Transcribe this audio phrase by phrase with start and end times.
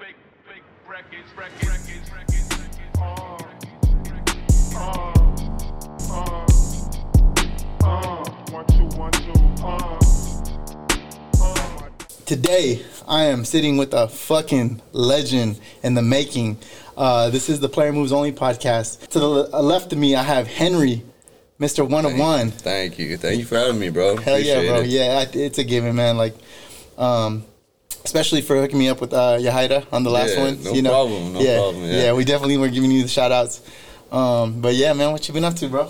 [0.00, 0.14] Big,
[0.48, 2.48] big records, records, records, records.
[2.98, 3.36] Uh,
[4.74, 5.12] uh,
[6.10, 6.46] uh,
[7.84, 9.32] uh, one, two, one, two,
[9.62, 10.00] uh,
[11.42, 11.88] uh.
[12.24, 16.56] Today, I am sitting with a fucking legend in the making.
[16.96, 19.06] Uh, this is the Player Moves Only podcast.
[19.08, 19.26] To the
[19.60, 21.04] left of me, I have Henry,
[21.60, 21.86] Mr.
[21.86, 22.50] One of One.
[22.50, 23.18] Thank you.
[23.18, 24.16] Thank you for having me, bro.
[24.16, 24.80] Hell yeah, bro.
[24.80, 24.86] it.
[24.86, 26.16] Yeah, it's a given, man.
[26.16, 26.36] Like,
[26.96, 27.44] um,
[28.04, 30.62] especially for hooking me up with uh, Yahaira on the last Yeah, one.
[30.62, 30.90] no you know?
[30.90, 32.12] problem, no yeah, problem, yeah.
[32.12, 33.60] we definitely were giving you the shout outs.
[34.10, 35.88] Um, but yeah, man, what you been up to, bro?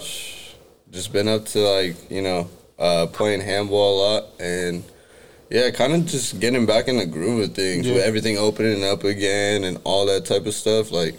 [0.91, 4.82] Just been up to like, you know, uh, playing handball a lot and
[5.51, 7.95] yeah, kind of just getting back in the groove of things Yeah.
[7.95, 10.90] with everything opening up again and all that type of stuff.
[10.92, 11.15] Like,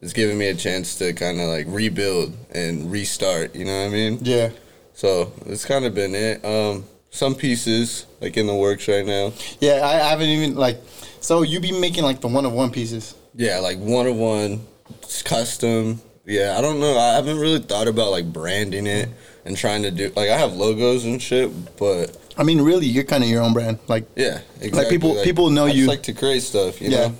[0.00, 3.54] it's giving me a chance to kind of like rebuild and restart.
[3.54, 4.18] You know what I mean?
[4.22, 4.50] Yeah.
[4.94, 6.44] So it's kind of been it.
[6.44, 9.32] Um, some pieces like in the works right now.
[9.60, 10.80] Yeah, I, I haven't even, like,
[11.20, 13.14] so you be making, like, the one of one pieces.
[13.34, 14.66] Yeah, like one of one,
[15.02, 16.00] it's custom.
[16.24, 16.98] Yeah, I don't know.
[16.98, 19.08] I haven't really thought about like branding it
[19.44, 23.02] and trying to do like I have logos and shit, but I mean, really, you're
[23.04, 23.78] kind of your own brand.
[23.88, 24.70] Like, yeah, exactly.
[24.70, 27.08] Like people- people know I you- Just like to create stuff, you Yeah.
[27.08, 27.14] know.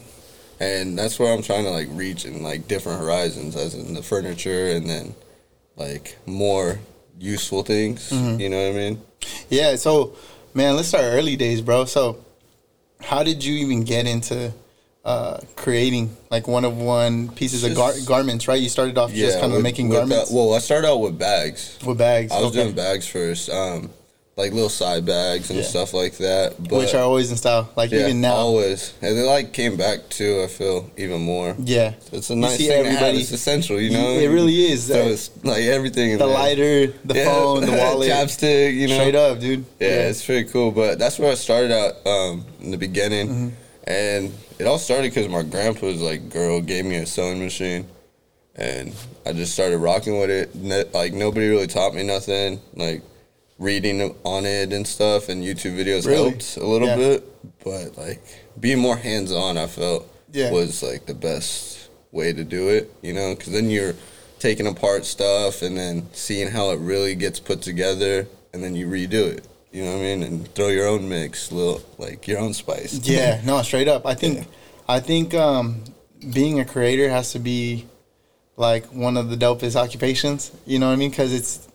[0.60, 4.02] And that's where I'm trying to like reach in like different horizons, as in the
[4.02, 5.14] furniture, and then
[5.76, 6.78] like more
[7.18, 8.10] useful things.
[8.10, 8.40] Mm-hmm.
[8.40, 9.02] You know what I mean?
[9.50, 10.14] Yeah, so,
[10.54, 11.84] man, let's start early days, bro.
[11.84, 12.24] So,
[13.00, 14.52] how did you even get into
[15.04, 18.60] uh, creating, like, one of one pieces of gar- garments, right?
[18.60, 20.98] You started off just kind of with- making with garments that- well, I started out
[21.00, 21.76] with bags.
[21.84, 22.30] with bags.
[22.30, 22.62] I was okay.
[22.62, 23.90] doing bags first, um,
[24.34, 25.64] like little side bags and Yeah.
[25.66, 26.54] stuff like that.
[26.58, 27.68] But which are always in style.
[27.76, 28.32] Like, Yeah, even now.
[28.34, 30.40] always, and they like came back too.
[30.42, 31.54] I feel even more.
[31.62, 31.92] Yeah.
[32.12, 33.14] It's a nice thing to have.
[33.14, 34.08] It's essential, you know.
[34.12, 34.84] It really is.
[34.84, 36.16] So Uh, it's like everything.
[36.16, 37.24] The lighter, the Yeah.
[37.26, 38.08] phone, the wallet.
[38.08, 38.74] chapstick.
[38.74, 39.64] You know, Straight up, dude.
[39.78, 40.70] Yeah, it's pretty cool.
[40.70, 43.48] But that's where I started out um, in the beginning, Mm-hmm.
[43.86, 47.84] and it all started because my grandpa's like girl gave me a sewing machine,
[48.56, 48.92] and
[49.26, 50.56] I just started rocking with it.
[50.94, 52.60] Like nobody really taught me nothing.
[52.74, 53.02] Like
[53.62, 56.30] reading on it and stuff, and YouTube videos Really?
[56.30, 56.96] helped a little Yeah.
[56.96, 57.28] bit.
[57.64, 58.22] But like
[58.58, 60.50] being more hands on, I felt Yeah.
[60.50, 61.78] was like the best
[62.10, 62.90] way to do it.
[63.02, 63.94] You know, because then you're
[64.38, 68.86] taking apart stuff and then seeing how it really gets put together, and then you
[68.88, 69.44] redo it.
[69.72, 70.22] You know what I mean?
[70.24, 73.00] And throw your own mix, little like your own spice.
[73.04, 74.04] Yeah, no, straight up.
[74.04, 74.46] I think,
[74.88, 75.84] I think um,
[76.32, 77.86] being a creator has to be
[78.56, 80.50] like one of the dopest occupations.
[80.66, 81.10] You know what I mean?
[81.10, 81.68] Because it's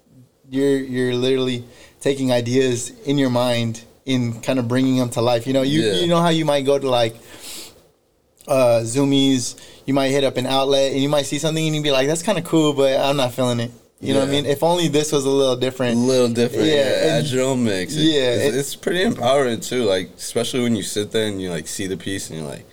[0.50, 1.64] you're you're literally
[2.02, 5.46] taking ideas in your mind in kind of bringing them to life.
[5.48, 5.94] You know, you Yeah.
[6.02, 7.16] you know how you might go to like
[8.48, 9.56] uh, Zumiez,
[9.86, 12.08] you might hit up an outlet and you might see something and you'd be like,
[12.08, 13.72] "That's kind of cool," but I'm not feeling it.
[14.00, 14.46] You know what I mean?
[14.46, 15.96] If only this was a little different.
[15.98, 16.68] a little different.
[16.68, 17.96] Yeah, Yeah, and- add your own mix.
[17.96, 19.84] It- Yeah, it's, it- it's pretty empowering too.
[19.86, 22.66] Like especially when you sit there and you like see the piece and you're like,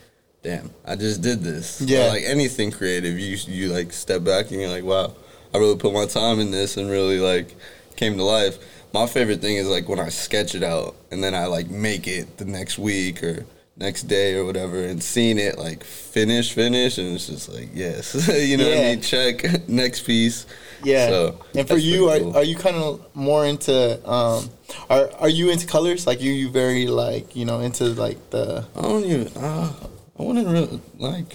[0.42, 2.06] "Damn, I just did this." Or, Yeah.
[2.08, 5.14] like anything creative, you you like step back and you're like, "Wow,
[5.54, 7.54] I really put my time in this and really like
[7.96, 8.58] came to life."
[8.92, 12.06] My favorite thing is like when I sketch it out and then I like make
[12.06, 13.44] it the next week or
[13.76, 18.14] next day or whatever and seeing it like finish finish and it's just like yes
[18.48, 20.46] you know what i mean check next piece
[20.84, 21.08] Yeah.
[21.08, 22.36] so and for you, are, cool.
[22.36, 23.74] are you kind of more into
[24.08, 24.48] um,
[24.88, 26.06] are are you into colors?
[26.06, 29.28] Like you you very like you know into like the I don't even.
[29.36, 29.72] Uh,
[30.18, 31.34] I wouldn't really like.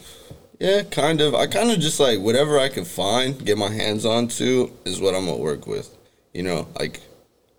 [0.59, 1.33] Yeah, kind of.
[1.33, 4.99] I kind of just like whatever I can find, get my hands on to, is
[4.99, 5.95] what I'm gonna work with.
[6.33, 6.99] You know, like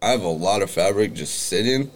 [0.03, 1.91] I have a lot of fabric just sitting,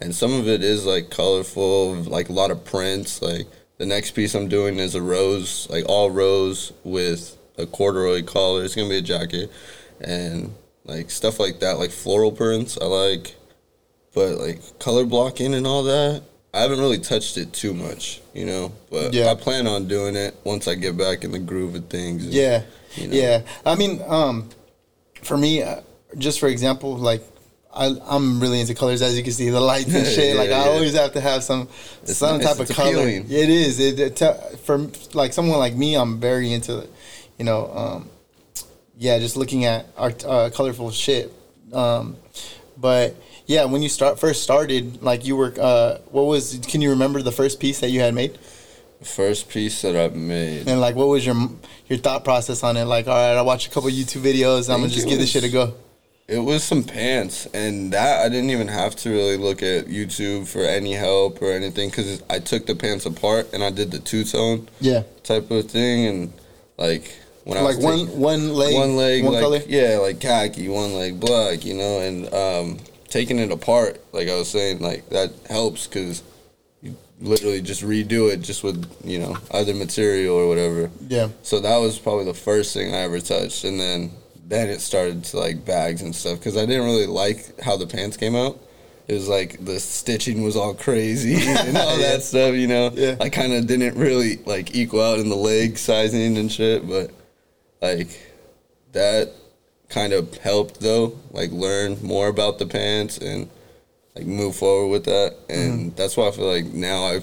[0.00, 3.22] and some of it is like colorful, like a lot of prints.
[3.22, 3.46] Like
[3.78, 8.64] the next piece I'm doing is a rose, like all rose with a corduroy collar.
[8.64, 9.52] It's gonna be a jacket,
[10.00, 10.52] and
[10.84, 12.76] like stuff like that, like floral prints.
[12.76, 13.36] I like
[14.12, 16.24] but like color blocking and all that
[16.54, 19.30] i haven't really touched it too much you know but Yeah.
[19.30, 22.32] i plan on doing it once i get back in the groove of things and,
[22.34, 22.62] yeah
[22.96, 23.14] you know.
[23.14, 23.42] yeah.
[23.64, 24.48] I mean, um,
[25.22, 25.80] for me, uh,
[26.18, 27.22] just for example, like.
[27.72, 30.34] I, I'm really into colors, as you can see, the lights and shit.
[30.34, 30.70] like I Yeah, yeah.
[30.72, 31.68] always have to have some
[32.02, 32.88] It's some nice, type of color.
[32.90, 33.26] appealing.
[33.30, 33.78] It is.
[33.78, 36.88] It, it te- for like someone like me, I'm very into,
[37.38, 38.10] you know, um,
[38.98, 41.32] yeah, just looking at art, uh, colorful shit.
[41.72, 42.16] Um,
[42.76, 43.14] but
[43.50, 46.42] yeah, when you start first started, like you were, uh, what was?
[46.70, 48.38] Can you remember the first piece that you had made?
[49.02, 51.34] first piece that i've made And like, what was your
[51.88, 52.84] your thought process on it?
[52.84, 54.68] Like, all right, I watch a couple YouTube videos.
[54.68, 55.72] I'm gonna just give this shit a go.
[56.28, 60.46] it was some pants and that i didn't even have to really look at youtube
[60.46, 63.98] for any help or anything because i took the pants apart and i did the
[64.10, 66.32] two-tone Yeah, type of thing and
[66.86, 67.04] like
[67.44, 69.60] when I like was one taking- one leg, one leg, one like, color.
[69.66, 72.66] Yeah, like khaki, one leg black, you know, and um,
[73.10, 76.22] taking it apart, like I was saying, like that helps because
[76.80, 80.90] you literally just redo it just with you know other material or whatever.
[81.08, 81.28] Yeah.
[81.42, 84.12] So that was probably the first thing I ever touched, and then
[84.46, 87.86] then it started to like bags and stuff because I didn't really like how the
[87.86, 88.58] pants came out.
[89.06, 92.12] It was like the stitching was all crazy and all Yeah.
[92.12, 92.90] that stuff, you know.
[92.94, 93.16] Yeah.
[93.20, 97.10] I kind of didn't really like equal out in the leg sizing and shit, but
[97.82, 98.08] like
[98.92, 99.32] that
[99.90, 103.48] kind of helped though, like learn more about the pants and
[104.16, 105.96] like move forward with that, and Mm-hmm.
[105.96, 107.20] that's why I feel like now I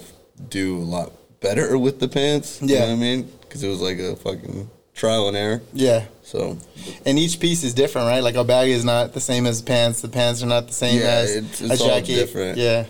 [0.50, 1.12] do a lot
[1.42, 2.62] better with the pants.
[2.62, 2.80] you Yeah.
[2.82, 5.62] know what I mean, because it was like a fucking trial and error.
[5.74, 6.06] Yeah.
[6.24, 6.58] So
[7.06, 8.22] And each piece is different, right?
[8.24, 10.02] Like a bag is not the same as pants.
[10.02, 12.16] The pants are not the same Yeah, as it's- a it's all jacket.
[12.16, 12.58] different.
[12.58, 12.86] Yeah.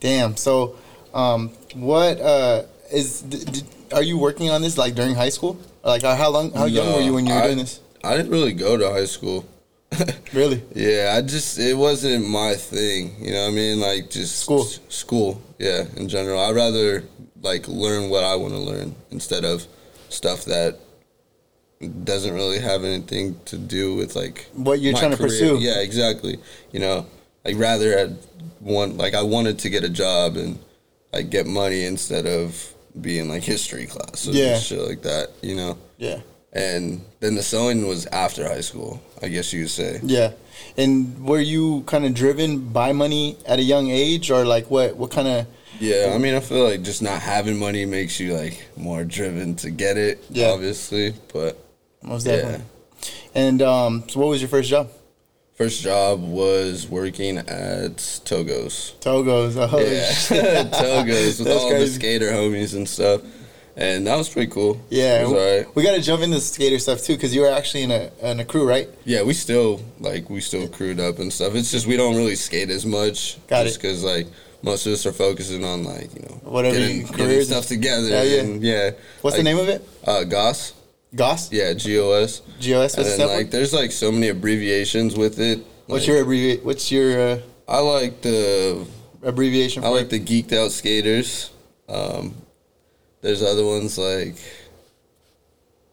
[0.00, 0.36] Damn.
[0.36, 0.76] So,
[1.14, 2.62] um, what uh,
[2.92, 3.22] is?
[3.22, 3.62] D- d-
[3.92, 5.56] are you working on this like during high school?
[5.84, 6.50] Like, uh, how long?
[6.52, 7.80] How young were you when you were I- doing this?
[8.04, 9.44] I didn't really go to high school.
[10.32, 10.60] Really?
[10.74, 13.14] Yeah, I just it wasn't my thing.
[13.20, 13.78] You know what I mean?
[13.80, 14.62] Like just School.
[14.62, 15.40] s- school.
[15.60, 17.04] Yeah, in general, I'd rather
[17.40, 19.64] like learn what I want to learn instead of
[20.08, 20.78] stuff that
[22.04, 25.28] doesn't really have anything to do with like What you're trying to career.
[25.28, 25.58] pursue.
[25.60, 26.38] Yeah, exactly.
[26.72, 27.06] You know,
[27.44, 28.16] like rather I'd
[28.60, 30.58] want like I wanted to get a job and
[31.12, 34.58] like get money instead of being like history class or Yeah.
[34.58, 35.28] shit like that.
[35.42, 35.78] You know.
[35.98, 36.20] Yeah.
[36.54, 40.00] And then the sewing was after high school, I guess you could say.
[40.04, 40.32] Yeah.
[40.76, 44.96] And were you kind of driven by money at a young age, or like what?
[44.96, 45.46] What kind of?
[45.80, 49.56] Yeah, I mean, I feel like just not having money makes you like more driven
[49.56, 50.24] to get it.
[50.30, 50.50] Yeah.
[50.50, 51.14] obviously.
[51.32, 51.58] But
[52.02, 52.36] Most Yeah.
[52.36, 52.64] definitely.
[53.34, 54.90] And um, so, what was your first job?
[55.56, 58.94] first job was working at Togo's.
[59.00, 59.56] Togo's.
[59.56, 60.64] Oh, yeah.
[60.72, 61.84] Togo's with That's all crazy.
[61.84, 63.20] the skater homies and stuff,
[63.76, 64.80] and that was pretty cool.
[64.90, 65.74] Yeah, alright.
[65.74, 68.10] we got to jump into the skater stuff too, because you were actually in a
[68.22, 68.88] in a crew, right?
[69.04, 71.54] Yeah, we still like we still crewed up and stuff.
[71.54, 73.38] It's just we don't really skate as much.
[73.46, 74.26] Got just because like
[74.62, 78.08] most of us are focusing on like you know Whatever getting, getting stuff together.
[78.08, 78.40] Yeah, yeah.
[78.40, 78.90] And, yeah.
[79.20, 79.86] What's Like, the name of it?
[80.04, 80.72] Uh, Goss.
[81.14, 81.52] Goss.
[81.52, 82.40] Yeah, GOS.
[82.60, 82.96] GOS.
[82.96, 85.58] What's And then like there's like so many abbreviations with it.
[85.86, 86.64] what's Like, your abbreviation?
[86.64, 88.86] What's your uh, I like the
[89.22, 90.10] abbreviation I like it?
[90.10, 91.50] the geeked out skaters.
[91.88, 92.34] Um,
[93.24, 94.36] there's other ones like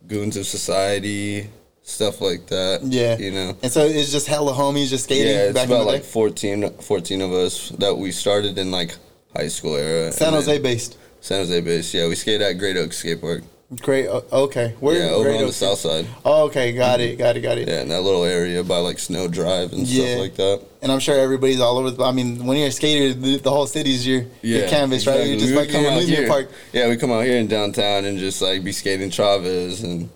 [0.06, 1.48] Goons of Society,
[1.81, 2.81] stuff like that.
[2.83, 3.18] Yeah.
[3.18, 3.56] you know.
[3.63, 6.01] And so it's just hella homies just skating Yeah, it's back about in the like
[6.01, 6.07] day.
[6.07, 8.98] 14, 14 of us that we started in like
[9.33, 10.12] high school era.
[10.12, 10.98] San Jose based.
[11.22, 11.94] San Jose based.
[11.94, 13.44] Yeah, we skate at Great Oak Skate Park.
[13.79, 14.07] Great.
[14.09, 14.75] Okay.
[14.81, 14.97] Where?
[14.97, 16.06] yeah, over on the south side.
[16.25, 16.73] Oh, okay.
[16.73, 17.18] Got it.
[17.18, 17.41] Got it.
[17.41, 17.69] Got it.
[17.69, 20.06] Yeah, in that little area by like Snow Drive and Yeah.
[20.07, 20.62] stuff like that.
[20.81, 21.89] And I'm sure everybody's all over.
[21.91, 25.25] The, I mean, when you're a skater, the, the whole city's your your canvas, right?
[25.25, 25.39] You're exactly.
[25.39, 26.51] just We like come out here- park.
[26.73, 30.09] Yeah, we come out here in downtown and just like be skating Chavez and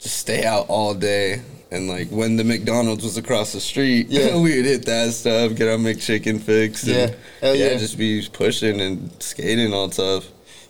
[0.00, 1.42] just stay out all day.
[1.70, 4.34] And like when the McDonald's was across the street, Yeah.
[4.36, 6.82] we would hit that stuff, get our McChicken fix.
[6.84, 7.10] And, Yeah.
[7.40, 7.76] Hell yeah.
[7.76, 10.26] just be pushing and skating all tough.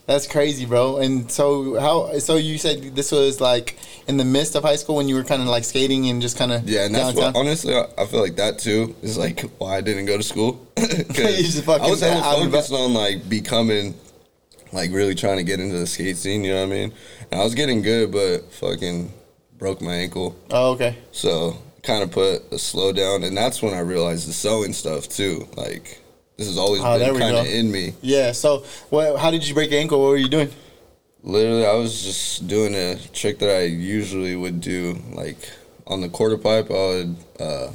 [0.06, 0.98] That's crazy, bro.
[0.98, 2.16] And so how?
[2.20, 3.76] So you said this was like
[4.06, 6.38] in the midst of high school when you were kind of like skating and just
[6.38, 7.32] kind of Yeah, and that's downtown.
[7.34, 10.22] what honestly I, I feel like that too is like why I didn't go to
[10.22, 10.64] school.
[10.76, 10.86] 'Cause
[11.18, 13.94] You just fucking I was hella focused on like becoming,
[14.72, 16.44] like really trying to get into the skate scene.
[16.44, 16.92] You know what I mean?
[17.32, 19.12] And I was getting good, but fucking
[19.58, 20.98] broke my ankle, oh, okay.
[21.12, 23.24] so kind of put a slowdown.
[23.26, 25.48] And that's when I realized the sewing stuff too.
[25.56, 26.00] Like
[26.36, 27.94] this has always Oh, been kind of in me.
[28.02, 28.32] Yeah.
[28.32, 29.18] So what?
[29.18, 30.00] How did you break your ankle?
[30.00, 30.50] What were you doing?
[31.22, 35.50] Literally, I was just doing a trick that I usually would do, like
[35.86, 36.70] on the quarter pipe.
[36.70, 37.70] I would uh,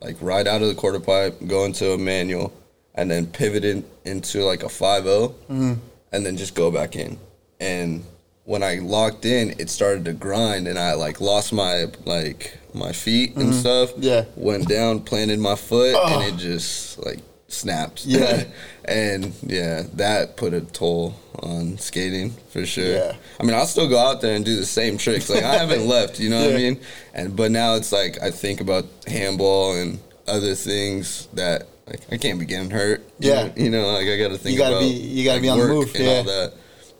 [0.00, 2.52] like ride out of the quarter pipe, go into a manual,
[2.94, 5.80] and then pivot in, into like a five and
[6.24, 7.18] then just go back in.
[7.58, 8.04] And
[8.44, 12.92] when I locked in, it started to grind, and I like lost my like my
[12.92, 13.92] feet and stuff.
[13.96, 14.24] Yeah.
[14.36, 16.22] went down, planted my foot, Ugh.
[16.22, 17.18] and it just like
[17.54, 18.04] snapped.
[18.04, 18.44] Yeah.
[18.84, 22.96] and yeah, that put a toll on skating for sure.
[22.96, 23.16] Yeah.
[23.40, 25.28] I mean, I'll still go out there and do the same tricks.
[25.30, 26.80] Like I haven't left, you know what I mean?
[27.12, 32.16] And but now it's like I think about handball and other things that like I
[32.16, 33.00] can't be getting hurt.
[33.18, 33.44] you Yeah.
[33.46, 33.52] know?
[33.56, 34.52] you know, like I got to think.
[34.54, 36.10] You gotta about, be- you gotta like, be on the move, and yeah.
[36.12, 36.52] all that.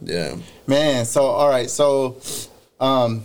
[0.02, 0.36] Yeah.
[0.66, 2.20] Man, so all right, so
[2.80, 3.24] um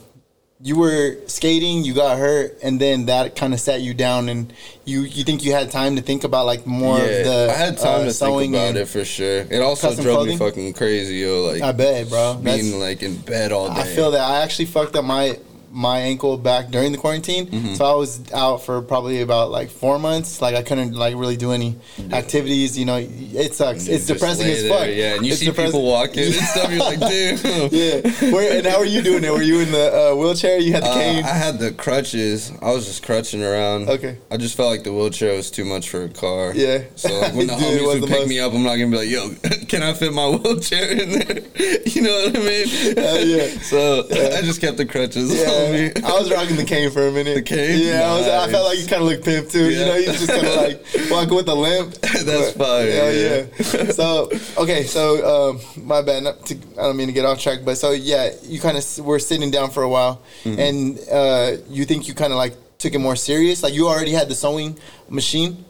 [0.62, 4.51] you were skating, you got hurt, and then that kind of sat you down, and
[4.84, 7.56] you you think you had time to think about like more yeah, of the I
[7.56, 9.39] had time uh, to think about it for sure.
[9.50, 10.34] It also drove clothing?
[10.34, 11.44] me fucking crazy, yo.
[11.44, 12.39] Like I bet, bro.
[12.42, 13.82] That's, being like in bed all day.
[13.82, 15.38] I feel that I actually fucked up my
[15.71, 17.73] my ankle back during the quarantine, Mm-hmm.
[17.75, 20.41] so I was out for probably about like four months.
[20.41, 21.75] Like I couldn't like really do any
[22.11, 22.77] activities.
[22.77, 23.88] You know, it sucks.
[23.88, 24.88] It's depressing as there, fuck.
[24.88, 25.71] Yeah, and you It's see depressing.
[25.79, 26.69] people walking and stuff.
[26.71, 27.71] You're like, dude.
[27.71, 28.31] Yeah.
[28.31, 29.31] Where, and how are you doing it?
[29.31, 30.57] Were you in the uh, wheelchair?
[30.59, 31.23] You had the Uh, cane.
[31.23, 32.51] I had the crutches.
[32.61, 33.89] I was just crutching around.
[33.89, 34.17] Okay.
[34.31, 36.53] I just felt like the wheelchair was too much for a car.
[36.55, 36.83] Yeah.
[36.95, 38.29] So like when the Dude, homies would the pick most.
[38.29, 39.29] me up, I'm not gonna be like, "Yo,
[39.67, 41.39] can I fit my wheelchair in there?"
[41.85, 42.95] You know what I mean?
[42.97, 43.47] Hell yeah.
[43.61, 45.38] So I just kept the crutches me.
[45.68, 47.36] Yeah, I was rocking the cane for a minute.
[47.36, 47.80] The cane?
[47.86, 49.70] Yeah, I, was, I felt like you kind of looked pimp too.
[49.70, 51.94] You know, you just kind of like walking with a limp.
[52.01, 53.46] That's fire, Hell yeah.
[53.58, 53.92] yeah.
[53.92, 56.24] So okay, so um, my bad.
[56.24, 59.00] Not to, I don't mean to get off track, but so yeah, you kind of
[59.06, 60.60] were sitting down for a while, Mm-hmm.
[60.60, 63.62] and uh, you think you kind of like took it more serious.
[63.63, 64.78] Like you already had the sewing
[65.10, 65.66] machine.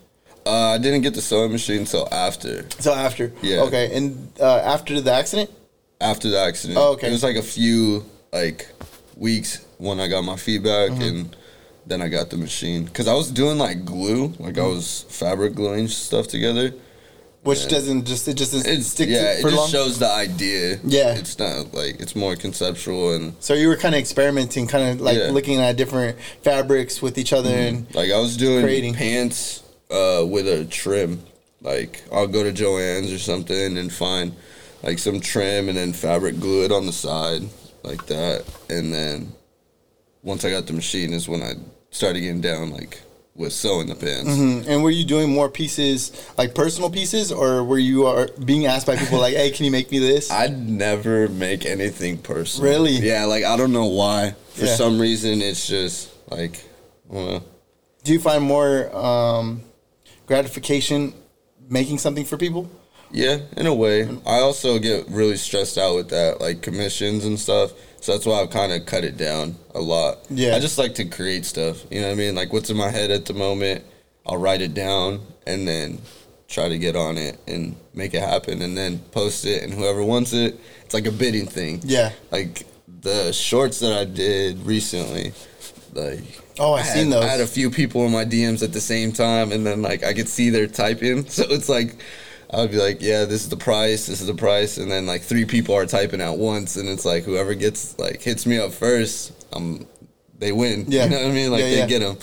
[0.46, 2.66] Uh, I didn't get the sewing machine until after.
[2.80, 3.62] So after, Yeah.
[3.64, 5.50] okay, and uh, after the accident,
[6.02, 6.78] After the accident.
[6.80, 7.08] Oh, okay.
[7.08, 8.68] It was like a few like
[9.18, 11.02] weeks when I got my feedback Mm-hmm.
[11.02, 11.36] and
[11.88, 14.62] then I got the machine because I was doing like glue, like Mm-hmm.
[14.62, 16.72] I was fabric gluing stuff together.
[17.44, 19.70] which doesn't just it just doesn't stick yeah, to, it for just long.
[19.70, 20.78] shows the idea.
[20.84, 21.16] Yeah.
[21.16, 25.02] it's not like it's more conceptual and So you were kind of experimenting, kind of
[25.02, 25.24] like Yeah.
[25.26, 25.34] Mm-hmm.
[25.34, 28.94] looking at different fabrics with each other, and like I was doing Creating.
[28.94, 31.24] pants uh, with a trim.
[31.62, 34.34] Like I'll go to Joann's or something and find
[34.84, 37.44] like some trim and then fabric glue it on the side
[37.84, 39.32] like that, and then
[40.24, 41.54] once I got the machine is when I
[41.92, 43.02] started getting down like
[43.36, 44.30] with sewing the pants.
[44.30, 44.68] Mhm.
[44.68, 48.86] and were you doing more pieces, like personal pieces, or were you are being asked
[48.86, 52.70] by people like, "Hey, can you make me this?" I'd never make anything personal.
[52.70, 52.92] Really?
[52.94, 54.36] Yeah, like I don't know why.
[54.56, 54.76] For Yeah.
[54.76, 56.62] some reason, it's just like,
[57.08, 57.44] well,
[58.04, 59.62] Do you find more um,
[60.26, 61.14] gratification
[61.70, 62.70] making something for people?
[63.12, 64.04] yeah, in a way.
[64.26, 67.72] I also get really stressed out with that, like commissions and stuff.
[68.02, 70.20] So that's why I've kind of cut it down a lot.
[70.30, 70.56] Yeah.
[70.56, 71.84] I just like to create stuff.
[71.92, 72.36] You know what I mean?
[72.36, 73.84] Like what's in my head at the moment,
[74.26, 76.02] I'll write it down and then
[76.48, 80.04] try to get on it and make it happen and then post it and whoever
[80.04, 81.82] wants it, it's like a bidding thing.
[81.84, 82.12] Yeah.
[82.32, 82.66] like
[83.02, 85.32] the shorts that I did recently,
[85.94, 87.24] like Oh, I've I seen had, those.
[87.24, 90.04] I had a few people in my DMs at the same time, and then like
[90.04, 91.96] I could see their typing, so it's like
[92.52, 95.06] I would be like, yeah, this is the price, this is the price, and then
[95.06, 98.58] like three people are typing at once, and it's like whoever gets like hits me
[98.58, 99.86] up first, um,
[100.38, 100.86] they win.
[100.88, 101.04] Yeah.
[101.06, 101.52] you know what I mean?
[101.52, 101.88] Like Yeah, they yeah.
[101.88, 102.18] get them.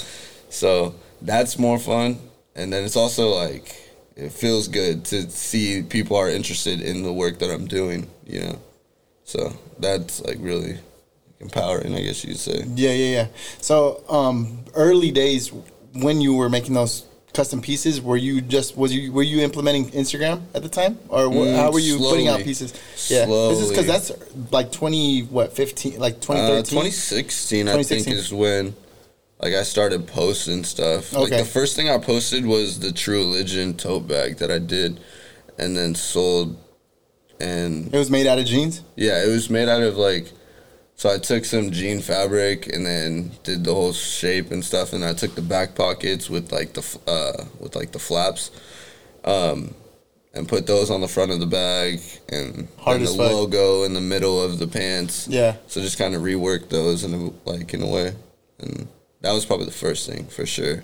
[0.48, 2.18] So that's more fun,
[2.56, 3.74] and then it's also like
[4.16, 8.08] it feels good to see people are interested in the work that I'm doing.
[8.26, 8.58] You know,
[9.22, 10.78] so that's like really
[11.38, 12.64] empowering, I guess you'd say.
[12.74, 13.26] Yeah, yeah, yeah.
[13.60, 15.52] So, um, early days
[15.94, 17.04] when you were making those
[17.36, 21.28] custom pieces, were you just was you were you implementing Instagram at the time, or
[21.28, 22.72] wha- Mm, how were you putting out pieces?
[23.08, 24.10] Yeah, this is because that's
[24.50, 26.78] like twenty what fifteen like twenty Uh, thirteen.
[26.80, 28.74] 2016, I think, is when
[29.38, 31.12] like I started posting stuff.
[31.12, 34.98] Like the first thing I posted was the True Religion tote bag that I did,
[35.58, 36.56] and then sold.
[37.38, 38.82] And it was made out of jeans.
[38.96, 40.32] yeah, it was made out of like.
[40.98, 45.04] So I took some jean fabric and then did the whole shape and stuff, and
[45.04, 48.50] I took the back pockets with like the uh, with like the flaps,
[49.24, 49.74] um,
[50.32, 52.00] and put those on the front of the bag,
[52.30, 55.28] and as the logo in the middle of the pants.
[55.28, 55.56] Yeah.
[55.66, 58.14] So just kind of reworked those in a, like in a way,
[58.58, 58.88] and
[59.20, 60.82] that was probably the first thing for sure.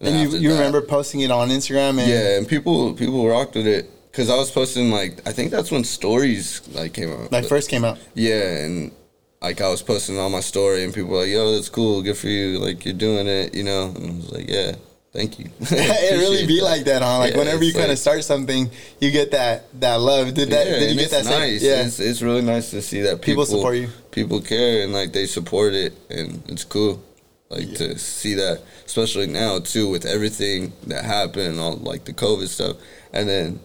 [0.00, 3.56] And you, you that- remember posting it on Instagram and Yeah, and people people rocked
[3.56, 7.30] with it because I was posting like I think that's when stories like came out.
[7.30, 7.98] like first came out.
[8.14, 8.92] Yeah, and
[9.42, 12.16] like I was posting on my story, and people were like, "Yo, that's cool, good
[12.16, 13.92] for you, like you're doing it," you know.
[13.96, 14.72] And I was like, "Yeah,
[15.12, 17.18] thank you." it really be like that, huh?
[17.18, 18.70] Like Yeah, whenever you kind of like- start something,
[19.00, 20.34] you get that that love.
[20.34, 20.66] Did that?
[20.66, 21.24] yeah, did you get that?
[21.24, 21.62] same- nice.
[21.62, 21.84] yeah.
[21.86, 23.88] It's, it's really nice to see that People people, support you.
[24.10, 27.02] People care and like they support it, and it's cool.
[27.48, 32.46] Like to see that, especially now too, with everything that happened, all like the COVID
[32.46, 32.76] stuff,
[33.12, 33.58] and then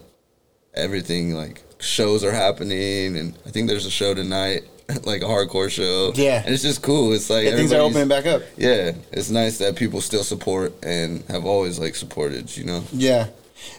[0.74, 4.64] everything like shows are happening, and I think there's a show tonight,
[5.04, 6.12] like a hardcore show.
[6.14, 6.42] Yeah.
[6.44, 7.12] and it's just cool.
[7.12, 8.42] It's like Yeah, things are opening back up.
[8.56, 12.56] Yeah, it's nice that people still support and have always like supported.
[12.56, 12.84] You know.
[12.92, 13.28] Yeah.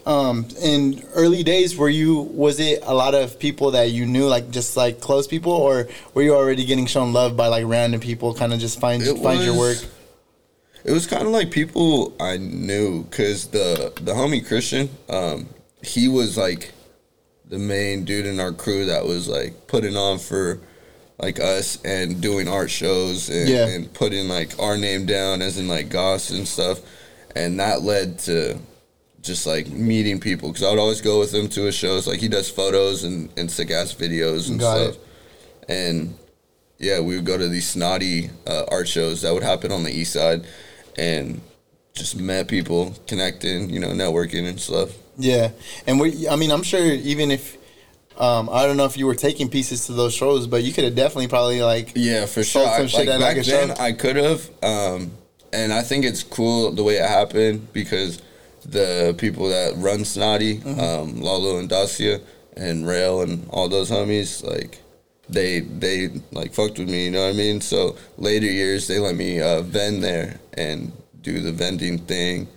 [0.06, 4.28] Um, in early days, were you was it a lot of people that you knew,
[4.28, 8.02] like just like close people, or were you already getting shown love by like random
[8.02, 9.78] people, kind of just find It find your work?
[10.84, 15.48] It was kind of like people I knew because the the homie Christian, um,
[15.82, 16.74] he was like
[17.46, 20.60] the main dude in our crew that was like putting on for
[21.20, 23.68] like us and doing art shows and, Yeah.
[23.68, 26.80] and putting like our name down as in like Goss and stuff,
[27.36, 28.58] and that led to
[29.22, 32.08] just like meeting people because I would always go with him to his shows.
[32.08, 35.70] Like he does photos and, and sick ass videos and Got stuff, it.
[35.70, 36.18] and
[36.80, 39.92] yeah, we would go to these snotty uh, art shows that would happen on the
[39.92, 40.46] east side,
[40.98, 41.42] and
[41.96, 44.92] just met people, connecting, you know, networking and stuff.
[45.18, 45.50] Yeah,
[45.88, 46.28] and we.
[46.28, 47.58] I mean, I'm sure even if.
[48.20, 50.84] Um, I don't know if you were taking pieces to those shows, but you could
[50.86, 52.68] have definitely probably like Yeah, for sure.
[52.68, 53.82] I, shit like back like, then, show?
[53.84, 55.12] I could have, um,
[55.54, 58.22] and I think it's cool the way it happened because
[58.66, 60.80] the people that run Snotty, Mm-hmm.
[60.80, 62.20] um, Lalo and Dacia
[62.56, 64.82] and Rail and all those homies, like
[65.30, 67.06] they they like fucked with me.
[67.06, 67.62] You know what I mean?
[67.62, 72.48] So later years, they let me uh, vend there and do the vending thing,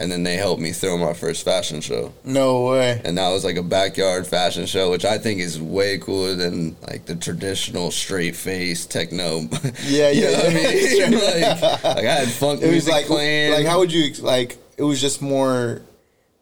[0.00, 3.00] and then they helped me throw my first fashion show no way.
[3.04, 6.74] and that was like a backyard fashion show, which I think is way cooler than
[6.88, 9.42] like the traditional straight face techno.
[9.84, 11.12] Yeah, you yeah, know what I mean?
[11.42, 13.52] like, like I had funk It was music like playing.
[13.52, 14.56] like how would you like?
[14.76, 15.82] It was just more.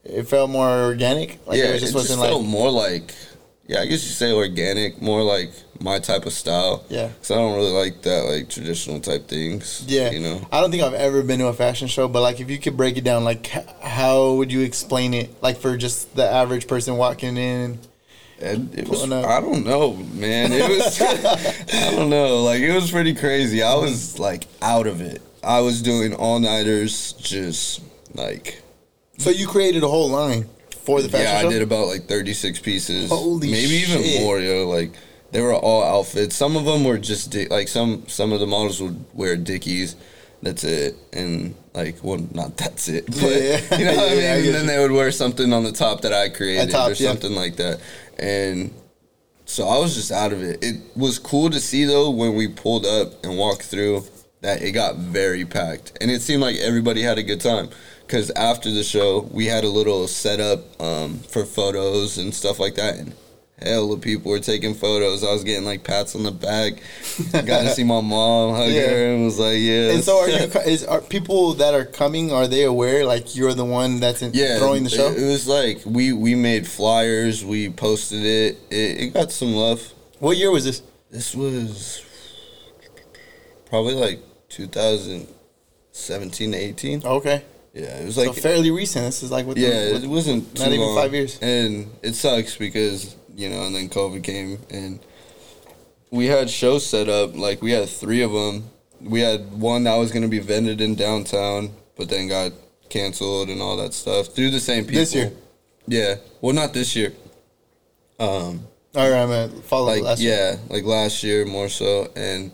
[0.04, 1.38] It felt more organic.
[1.46, 3.12] Like yeah, it was just it wasn't felt like more like
[3.66, 5.50] yeah, I guess you say organic, more like
[5.80, 6.85] my type of style.
[6.88, 7.08] Yeah.
[7.08, 9.85] because I don't really like that like traditional type things.
[9.87, 10.11] yeah.
[10.11, 10.47] you know.
[10.50, 12.76] I don't think I've ever been to a fashion show, but like if you could
[12.76, 13.47] break it down, like
[13.82, 15.42] how would you explain it?
[15.42, 17.78] Like for just the average person walking in.
[18.40, 19.25] And it was, up.
[19.25, 20.52] I don't know, man.
[20.52, 21.00] It was,
[21.75, 22.44] I don't know.
[22.44, 23.64] Like, it was pretty crazy.
[23.64, 25.20] I was, like, out of it.
[25.42, 27.82] I was doing all nighters, just,
[28.14, 28.62] like,
[29.18, 31.49] So you created a whole line for the fashion yeah, show.
[31.49, 33.08] I did about, like, 36 pieces.
[33.11, 34.00] Holy Maybe shit.
[34.00, 34.68] even more, yo.
[34.68, 34.92] Like,
[35.30, 36.35] they were all outfits.
[36.37, 39.97] Some of them were just, di- like, some, some of the models would wear Dickies.
[40.42, 40.97] That's it.
[41.12, 43.06] And, like, well, not that's it.
[43.20, 43.78] But, Yeah.
[43.78, 44.25] you know what I mean?
[44.25, 44.66] I and then you.
[44.66, 47.08] they would wear something on the top that I created top, or yeah.
[47.08, 47.80] something like that.
[48.18, 48.73] And
[49.44, 50.62] so I was just out of it.
[50.62, 54.04] It was cool to see though when we pulled up and walked through
[54.40, 57.68] that it got very packed, and it seemed like everybody had a good time.
[58.06, 62.75] Because after the show, we had a little setup um, for photos and stuff like
[62.76, 63.12] that, and
[63.62, 65.24] hell of people were taking photos.
[65.24, 66.74] I was getting like pats on the back.
[67.32, 68.88] got to see my mom hug Yeah.
[68.88, 70.36] her and was like, "Yeah." and so are you?
[70.66, 72.32] Is are people that are coming?
[72.32, 73.04] Are they aware?
[73.04, 75.08] Like you're the one that's in, yeah, throwing the show.
[75.08, 78.58] It, it was like we we made flyers, we posted it.
[78.70, 79.92] It, it got some love.
[80.20, 80.82] what year was this?
[81.10, 82.04] This was
[83.66, 87.02] probably like 2017, 18.
[87.04, 87.42] Okay,
[87.74, 89.06] Yeah, it was so like fairly recent.
[89.06, 89.56] This is like what?
[89.56, 90.96] yeah, it wasn't not even long.
[90.96, 91.38] five years.
[91.40, 94.99] and it sucks because you know, and then COVID came, and
[96.11, 97.37] we had shows set up.
[97.37, 98.64] Like we had three of them.
[99.00, 102.50] We had one that was gonna be vended in downtown, but then got
[102.89, 105.00] canceled and all that stuff through the same people.
[105.00, 105.32] This year?
[105.86, 107.12] Yeah, well, not this year.
[108.19, 110.34] Um, All right, I'm gonna follow like last year.
[110.34, 112.50] yeah, like last year more so, and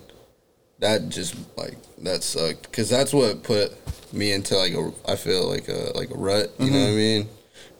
[0.80, 3.72] that just like that sucked because that's what put
[4.12, 6.52] me into like a I feel like a like a rut.
[6.58, 6.96] You know what I Mm-hmm.
[6.96, 7.28] mean?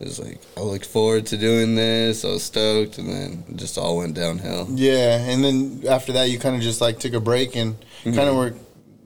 [0.01, 2.25] It was like I looked forward to doing this.
[2.25, 4.67] I was stoked, and then it just all went downhill.
[4.71, 8.17] Yeah, and then after that, you kind of just like took a break and Mm-hmm.
[8.17, 8.55] kind of were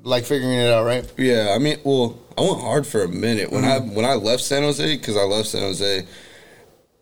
[0.02, 1.04] like figuring it out, right?
[1.16, 3.90] Yeah, I mean, well, I went hard for a minute when Mm-hmm.
[3.90, 6.04] I when I left San Jose because I left San Jose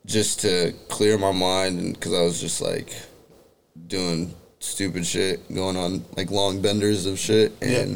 [0.04, 2.92] just to clear my mind and because I was just like
[3.86, 7.94] doing stupid shit, going on like long benders of shit, Yeah.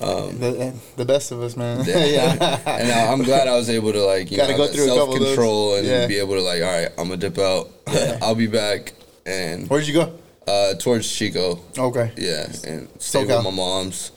[0.00, 1.84] Um, The, the best of us, man.
[1.86, 2.04] yeah.
[2.04, 2.60] yeah.
[2.66, 5.14] and I, I'm glad I was able to like you Gotta know go through self
[5.16, 6.06] control and Yeah.
[6.06, 7.70] be able to like, all right, I'm gonna dip out.
[8.22, 8.92] I'll be back
[9.26, 10.18] and Where'd you go?
[10.46, 11.60] uh, towards Chico.
[11.78, 12.12] Okay.
[12.16, 13.36] Yeah, and stayed SoCal.
[13.36, 14.12] with my mom's,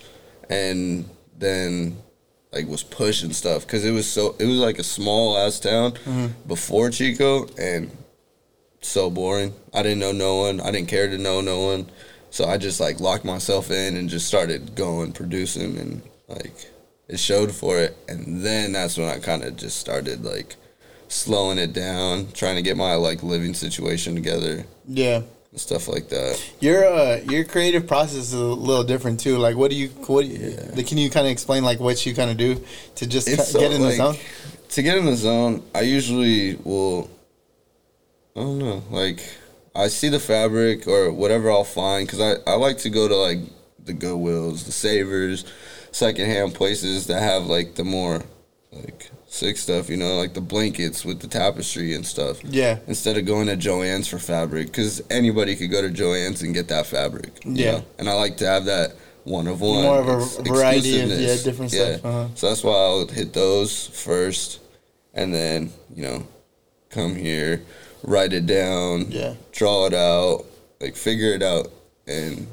[0.49, 1.97] and then
[2.51, 5.91] like was pushing stuff because it was so it was like a small ass town
[5.91, 6.27] Mm-hmm.
[6.47, 7.91] before Chico and
[8.82, 9.53] so boring.
[9.73, 10.62] I didn't know no one.
[10.62, 11.89] I didn't care to know no one.
[12.29, 16.53] So I just like locked myself in and just started going producing and like
[17.07, 17.95] it showed for it.
[18.07, 20.55] And then that's when I kind of just started like
[21.07, 25.21] slowing it down, trying to get my like living situation together Yeah.
[25.51, 26.43] and stuff like that.
[26.59, 29.37] Your uh your creative process is a little different too.
[29.37, 30.23] Like, what do you what?
[30.25, 30.83] Do you, Yeah.
[30.83, 32.61] Can you kind of explain like what you kind of do
[32.95, 34.15] to just ca- so, get in the zone?
[34.71, 37.09] To get in the zone, I usually will.
[38.35, 38.83] I don't know.
[38.91, 39.21] Like,
[39.77, 43.15] I see the fabric or whatever I'll find because I, I like to go to
[43.15, 43.39] like
[43.83, 45.45] the Goodwills, the Savers,
[45.91, 48.23] secondhand places that have like the more
[48.71, 49.89] like sick stuff.
[49.89, 52.43] You know, like the blankets with the tapestry and stuff.
[52.43, 52.79] Yeah.
[52.87, 56.67] Instead of going to Joann's for fabric, because anybody could go to Joann's and get
[56.69, 57.45] that fabric.
[57.45, 57.71] you Yeah.
[57.73, 57.85] know?
[57.99, 58.93] And I like to have that
[59.25, 59.83] one of one.
[59.83, 60.07] More of
[60.39, 61.97] a variety of, yeah, different Yeah.
[61.97, 62.27] stuff, uh-huh.
[62.35, 64.59] So that's why I would hit those first,
[65.13, 66.27] and then you know,
[66.89, 67.61] come here,
[68.03, 69.33] write it down, Yeah.
[69.51, 70.45] draw it out,
[70.79, 71.71] like figure it out,
[72.07, 72.47] and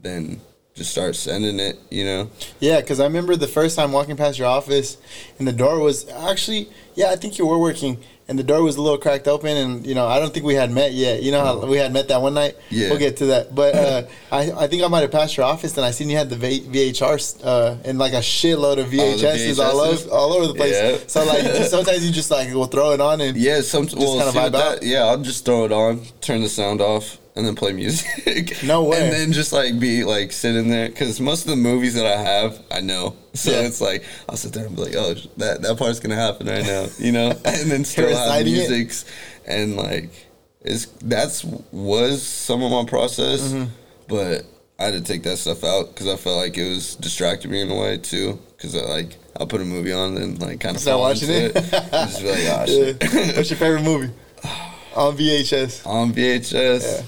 [0.00, 0.40] then
[0.74, 1.78] just start sending it.
[1.90, 2.30] You know.
[2.60, 4.96] Yeah, because I remember the first time walking past your office,
[5.38, 8.76] and the door was actually yeah, I think you were working, and the door was
[8.76, 11.22] a little cracked open, and you know I don't think we had met yet.
[11.22, 12.56] You know how we had met that one night.
[12.70, 12.88] Yeah.
[12.90, 13.54] we'll get to that.
[13.54, 16.16] But uh, I I think I might have passed your office, and I seen you
[16.16, 16.60] had the v-
[16.92, 20.06] VHRs uh, and like a shitload of VHSs all, VHSs?
[20.06, 20.74] over all over the place.
[20.74, 20.98] Yeah.
[21.06, 24.38] So like sometimes you just like will throw it on and Yeah, some well, see
[24.38, 24.82] vibe that, out?
[24.82, 28.58] yeah, I'll just throw it on, turn the sound off, and then play music.
[28.64, 29.02] No way.
[29.02, 32.16] And then just like be like sitting there because most of the movies that I
[32.20, 33.16] have, I know.
[33.34, 33.66] So Yeah.
[33.66, 36.64] it's like I'll sit there and be like, oh, that that part's gonna happen right
[36.64, 39.04] now, you know, and then still have it?
[39.46, 40.10] and like
[40.62, 43.64] it's that's was some of my process, Mm-hmm.
[44.08, 44.44] but
[44.78, 47.60] I had to take that stuff out because I felt like it was distracting me
[47.62, 48.38] in a way too.
[48.56, 51.56] Because I like I'll put a movie on and like kind of Start watching it?
[51.56, 53.36] and just be like, oh Yeah.
[53.36, 54.12] What's your favorite movie
[54.96, 55.84] on VHS?
[55.86, 56.82] on VHS.
[56.82, 57.06] Yeah.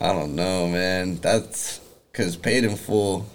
[0.00, 1.16] I don't know, man.
[1.16, 3.26] That's because paid in full.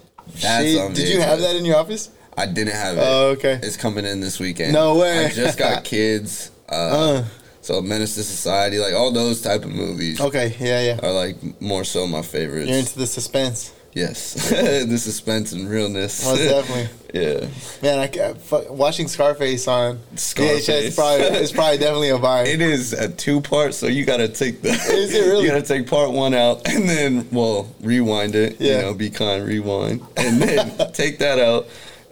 [0.42, 2.10] That's on Did you have that in your office?
[2.38, 3.02] I didn't have it.
[3.02, 3.60] Oh, okay.
[3.62, 4.74] It's coming in this weekend.
[4.74, 5.26] No way.
[5.26, 6.52] I just got kids.
[6.68, 7.26] Uh, Uh.
[7.62, 11.00] So Menace to Society, like all those type of movies, Okay, yeah, yeah.
[11.02, 12.70] are like more so my favorites.
[12.70, 13.74] You're into the suspense.
[13.96, 16.24] Yes, the suspense and realness.
[16.24, 16.90] Most definitely.
[17.14, 17.48] yeah.
[17.82, 18.36] Man, I,
[18.70, 20.68] watching Scarface on Scarface.
[20.68, 22.48] VHS is probably, is probably definitely a vibe.
[22.48, 24.70] It is a two part, so you gotta take the.
[24.70, 25.46] Is it really?
[25.46, 28.60] You gotta take part one out and then, well, rewind it.
[28.60, 28.76] Yeah.
[28.76, 31.68] You know, be kind, rewind, and then take that out,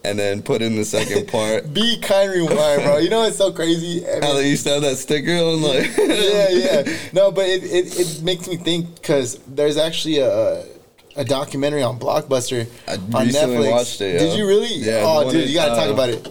[0.05, 1.73] and then put in the second part.
[1.73, 2.97] Be kind, rewind, bro.
[2.97, 4.07] You know it's so crazy?
[4.07, 5.97] I How mean, they used to have that sticker on, like.
[5.97, 6.97] yeah, yeah.
[7.11, 10.65] No, but it, it, it makes me think because there's actually a
[11.15, 13.71] a documentary on Blockbuster I on Netflix.
[13.71, 14.73] watched it, Did you really?
[14.75, 16.27] Yeah, oh, dude, you gotta talk uh, about it.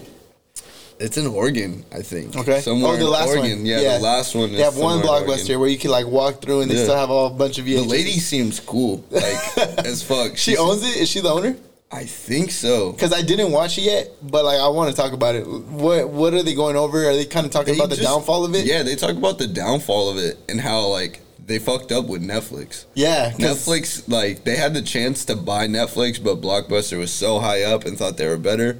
[0.98, 2.36] It's in Oregon, I think.
[2.36, 2.60] Okay.
[2.60, 3.58] Somewhere oh, the in last Oregon.
[3.58, 3.66] one.
[3.66, 4.52] Yeah, yeah, the last one.
[4.52, 6.84] They have one Blockbuster where you can like walk through and they Yeah.
[6.84, 7.82] still have a bunch of VHS.
[7.82, 10.36] The lady seems cool, like as fuck.
[10.36, 10.96] she owns it.
[10.96, 11.56] Is she the owner?
[11.90, 12.92] I think so.
[12.92, 15.46] Because I didn't watch it yet, but like I want to talk about it.
[15.46, 17.04] What What are they going over?
[17.08, 18.64] Are they kind of talking They about the downfall of it?
[18.64, 22.22] Yeah, they talk about the downfall of it and how like they fucked up with
[22.22, 22.84] Netflix.
[22.94, 27.62] Yeah, Netflix, like they had the chance to buy Netflix, but Blockbuster was so high
[27.62, 28.78] up and thought they were better,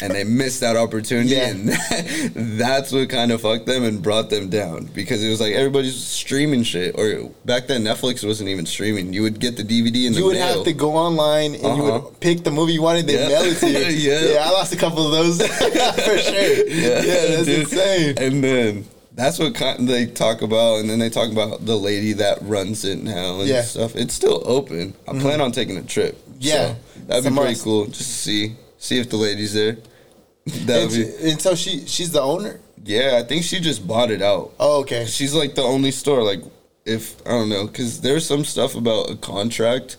[0.00, 1.48] and they missed that opportunity, Yeah.
[1.50, 1.68] and
[2.60, 5.94] that's what kind of fucked them and brought them down because it was like everybody's
[5.94, 6.98] streaming shit.
[6.98, 9.12] Or back then, Netflix wasn't even streaming.
[9.12, 10.56] You would get the DVD and You would mail.
[10.56, 12.00] have to go online and you Uh-huh.
[12.04, 13.06] would pick the movie you wanted.
[13.06, 13.28] They Yeah.
[13.28, 13.78] mail it to you.
[14.10, 14.20] Yeah.
[14.34, 16.68] yeah, I lost a couple of those for sure.
[16.68, 17.00] Yeah,
[17.36, 17.60] that's dude.
[17.60, 18.14] insane.
[18.18, 22.38] And then that's what they talk about, and then they talk about the lady that
[22.42, 23.56] runs it now and Yeah.
[23.58, 23.66] Mm-hmm.
[23.66, 23.96] stuff.
[23.96, 24.94] It's still open.
[25.08, 26.18] I plan on taking a trip.
[26.40, 26.74] Yeah.
[26.94, 27.86] so that'd be pretty cool.
[27.86, 29.76] Just to see see if the lady's there.
[30.66, 32.58] That'd be she- and so she she's the owner.
[32.84, 33.20] yeah.
[33.22, 34.52] I think she just bought it out.
[34.58, 35.04] Oh, okay.
[35.06, 36.22] She's like the only store.
[36.24, 36.40] Like
[36.84, 39.98] if I don't know, because there's some stuff about a contract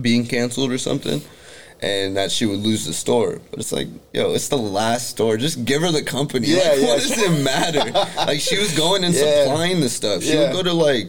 [0.00, 1.22] being canceled or something.
[1.80, 5.36] And that she would lose the store, but it's like, yo, it's the last store.
[5.36, 6.48] Just give her the company.
[6.48, 6.86] Yeah, like, yeah.
[6.88, 7.90] what does it matter?
[8.16, 9.44] like, she was going and Yeah.
[9.44, 10.24] supplying the stuff.
[10.24, 10.48] She Yeah.
[10.48, 11.08] would go to like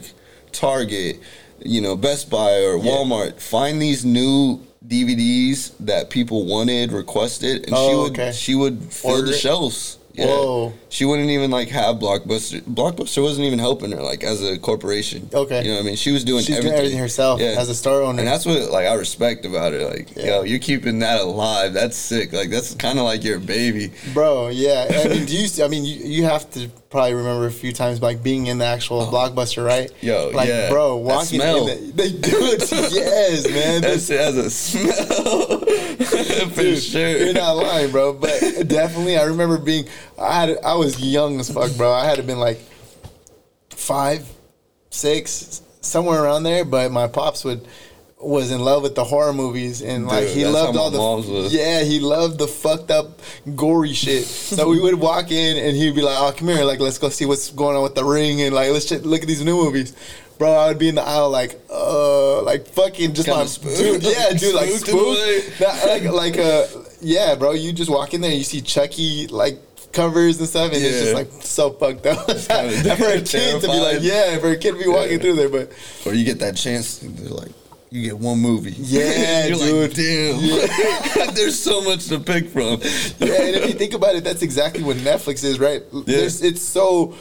[0.52, 1.20] Target,
[1.64, 7.70] you know, Best Buy or Walmart, find these new DVDs that people wanted, requested, and
[7.70, 8.32] she Oh, would okay.
[8.32, 9.40] she would fill Order the it?
[9.40, 9.98] shelves.
[10.14, 10.26] Yeah.
[10.28, 10.74] Whoa.
[10.90, 12.62] She wouldn't even like have Blockbuster.
[12.62, 15.30] Blockbuster wasn't even helping her like as a corporation.
[15.32, 15.64] Okay.
[15.64, 15.96] You know what I mean?
[15.96, 16.72] She was doing She's everything.
[16.72, 18.20] doing everything herself as a store owner.
[18.20, 19.88] And that's what like I respect about it.
[19.88, 20.26] Like, Yeah.
[20.26, 21.74] yo, you're keeping that alive.
[21.74, 22.34] That's sick.
[22.34, 23.92] Like that's kind of like your baby.
[24.14, 24.88] Bro, yeah.
[24.90, 25.64] I mean, do you?
[25.64, 28.66] I mean, you, you have to probably remember a few times like being in the
[28.66, 29.12] actual oh.
[29.12, 29.92] blockbuster, right?
[29.92, 29.98] Oh.
[30.02, 30.70] Yo, like, yeah.
[30.70, 31.66] bro, walking in.
[31.66, 32.72] The, they do it.
[32.72, 33.82] yes, man.
[33.82, 35.60] That shit has a smell.
[36.50, 37.18] For Dude, sure.
[37.18, 38.14] You're not lying, bro.
[38.14, 39.86] But definitely, I remember being.
[40.20, 40.58] I had.
[40.64, 41.92] I was young as fuck, bro.
[41.92, 42.60] I had to been like
[43.70, 44.28] five,
[44.90, 46.66] six, somewhere around there.
[46.66, 47.66] But my pops would
[48.22, 51.84] was in love with the horror movies and like Dude, he loved all the yeah
[51.84, 53.22] he loved the fucked up
[53.56, 56.82] gory shit so we would walk in and he'd be like oh come here like
[56.82, 59.28] let's go see what's going on with the ring and like let's ch- look at
[59.30, 59.96] these new movies
[60.38, 63.78] bro I would be in the aisle like uh like fucking just Kinda spooked.
[63.78, 65.40] dude yeah dude like Spooked in a way.
[65.40, 66.66] spooked like like uh
[67.02, 67.54] yeah, bro.
[67.54, 69.58] You just walk in there, and you see Chucky like
[69.92, 72.26] covers and stuff, and it's just like so fucked up.
[72.28, 75.18] for a kid to be like, yeah, for a kid to be walking Yeah.
[75.18, 75.72] through there, but
[76.06, 77.00] or you get that chance.
[77.00, 77.52] They're like,
[77.90, 78.74] you get one movie.
[78.78, 79.90] Yeah, You're dude.
[79.90, 79.94] like,
[81.26, 81.34] damn.
[81.36, 82.80] There's so much to pick from.
[83.20, 85.82] yeah, and if you think about it, that's exactly what Netflix is, right?
[86.06, 87.16] There's, it's so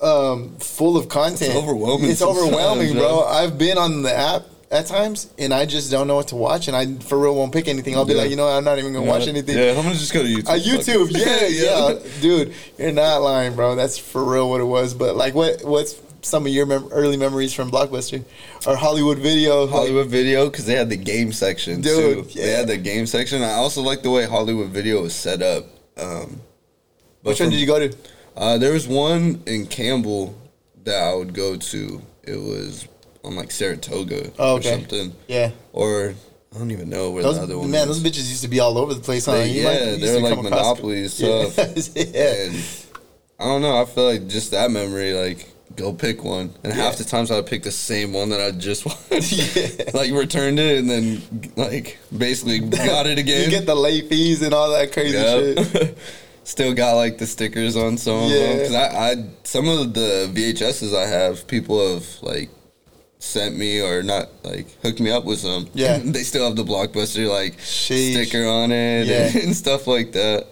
[0.00, 1.42] um, full of content.
[1.54, 3.24] It's overwhelming It's overwhelming, bro.
[3.24, 4.42] I've been on the app
[4.74, 7.52] at times, and I just don't know what to watch, and I for real won't
[7.52, 7.94] pick anything.
[7.96, 8.22] I'll be Yeah.
[8.22, 9.56] like, you know, I'm not even gonna watch anything.
[9.56, 10.48] Yeah, I'm gonna just go to YouTube.
[10.48, 13.76] Uh, YouTube, yeah, yeah, dude, you're not lying, bro.
[13.76, 14.92] That's for real what it was.
[14.94, 18.24] But like, what what's some of your mem- early memories from Blockbuster
[18.66, 19.66] or Hollywood Video?
[19.66, 22.38] Hollywood Video because they had the game section Dude, too.
[22.38, 22.44] yeah.
[22.46, 23.42] They had the game section.
[23.42, 25.66] I also like the way Hollywood Video was set up.
[25.96, 26.40] Um,
[27.22, 27.96] Which one did you go to?
[28.36, 30.34] Uh, there was one in Campbell
[30.82, 32.02] that I would go to.
[32.24, 32.88] It was
[33.24, 35.50] on like Saratoga Oh, or something, Yeah.
[35.72, 36.14] or
[36.54, 37.70] I don't even know where Those, the other one.
[37.70, 38.00] man, was.
[38.02, 39.32] those bitches used to be all over the place, huh?
[39.32, 41.56] They- You yeah, might- you used they were to like come across- Monopoly and stuff.
[41.96, 42.32] yeah.
[42.44, 42.64] And
[43.40, 43.80] I don't know.
[43.80, 46.54] I feel like just that memory, like go pick one.
[46.62, 49.32] And half the times I would pick the same one that I just watched.
[49.56, 49.90] Yeah.
[49.94, 51.22] like returned it and then
[51.56, 53.44] like basically got it again.
[53.44, 55.98] You get the late fees and all that crazy shit.
[56.44, 60.30] Still got like the stickers on some of them because I, I some of the
[60.32, 62.50] VHSs I have people have like
[63.18, 65.68] sent me or not like hooked me up with some.
[65.74, 65.98] Yeah.
[66.04, 68.12] they still have the blockbuster like Sheesh.
[68.12, 69.26] sticker on it Yeah.
[69.26, 70.46] and, and stuff like that.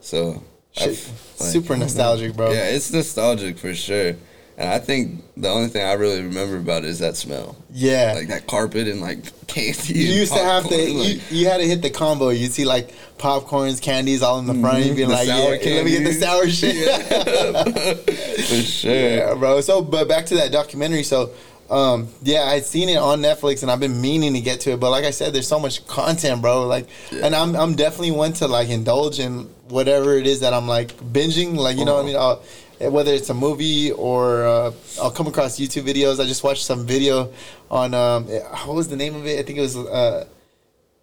[0.00, 0.42] So
[0.80, 2.50] like, super nostalgic, bro.
[2.52, 4.14] Yeah, it's nostalgic for sure.
[4.58, 8.12] And I think the only thing I really remember about it is that smell, Yeah.
[8.14, 9.94] like that carpet and like candy.
[9.94, 12.28] you used to have to, popcorn, you, you had to hit the combo.
[12.28, 14.84] You'd see like popcorns, candies all in the front.
[14.84, 15.08] You'd be Mhm.
[15.08, 18.46] The like, yeah, let me get the sour shit.
[18.46, 18.92] for sure.
[18.94, 19.60] Yeah, bro.
[19.62, 21.02] So, but back to that documentary.
[21.02, 21.30] So,
[21.72, 24.80] um, yeah, I'd seen it on Netflix, and I've been meaning to get to it.
[24.80, 26.66] But like I said, there's so much content, bro.
[26.66, 27.26] Like, Yeah.
[27.26, 30.96] and I'm I'm definitely one to like indulge in whatever it is that I'm like
[30.98, 31.56] binging.
[31.56, 32.16] Like, you know what I mean?
[32.16, 32.42] I'll,
[32.90, 36.20] whether it's a movie or uh, I'll come across YouTube videos.
[36.20, 37.32] I just watched some video
[37.70, 39.38] on um, what was the name of it?
[39.38, 40.26] I think it was uh,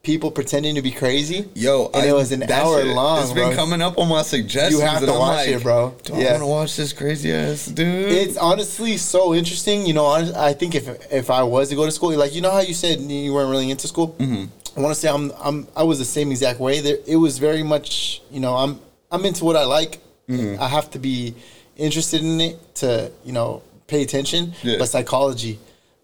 [0.04, 1.48] people pretending to be crazy.
[1.56, 3.56] Yo, And it was an hour long, It's been bro.
[3.56, 4.80] coming up on my suggestions.
[4.80, 5.94] You have to I'm watch like, it, bro.
[6.04, 8.12] Do I want to watch this crazy ass dude?
[8.12, 9.86] It's honestly so interesting.
[9.86, 12.42] You know, honest- I think if if I was to go to school, like you
[12.42, 14.16] know how you said you weren't really into school.
[14.20, 14.46] Mm-hmm.
[14.78, 16.80] I want to say I'm I'm I was the same exact way.
[16.80, 18.80] There, it was very much you know I'm
[19.12, 20.00] I'm into what I like.
[20.30, 20.62] Mm-hmm.
[20.62, 21.34] I have to be
[21.76, 24.54] interested in it to you know pay attention.
[24.64, 24.76] Yeah.
[24.80, 25.60] But psychology,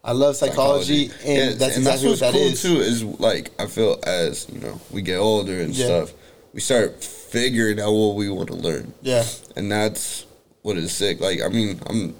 [0.06, 2.62] I love psychology, and Yeah, that's and exactly what's what that cool is.
[2.62, 2.76] too.
[2.80, 5.86] Is like I feel as you know we get older and Yeah.
[5.86, 6.12] stuff,
[6.54, 9.24] we start figuring out what we want to learn, Yeah,
[9.56, 10.24] and that's
[10.62, 11.20] what is sick.
[11.20, 12.14] Like I mean, I'm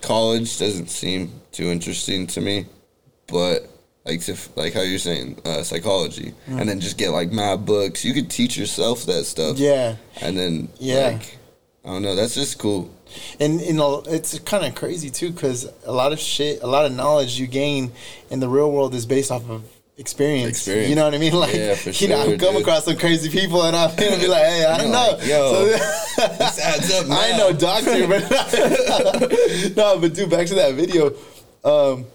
[0.00, 2.66] college doesn't seem too interesting to me,
[3.28, 3.68] but
[4.04, 8.04] like to, like how you're saying uh, psychology, and then just get like mad books.
[8.04, 9.58] You could teach yourself that stuff.
[9.58, 9.94] yeah.
[10.20, 11.10] and then Yeah.
[11.12, 11.38] like
[11.84, 12.14] I don't know.
[12.16, 12.90] That's just cool.
[13.40, 16.84] And you know it's kind of crazy too because a lot of shit a lot
[16.86, 17.92] of knowledge you gain
[18.30, 19.62] in the real world is based off of
[19.98, 20.88] experience, Experience.
[20.88, 22.62] you know what i mean like Yeah, for you know i sure, come dude.
[22.62, 26.28] across some crazy people and i'm be like hey i don't know like, yo, So-
[26.38, 27.06] This adds up.
[27.10, 27.48] I ain't now.
[27.48, 31.12] no doctor, but no, but dude, back to that video.
[31.64, 32.06] Um,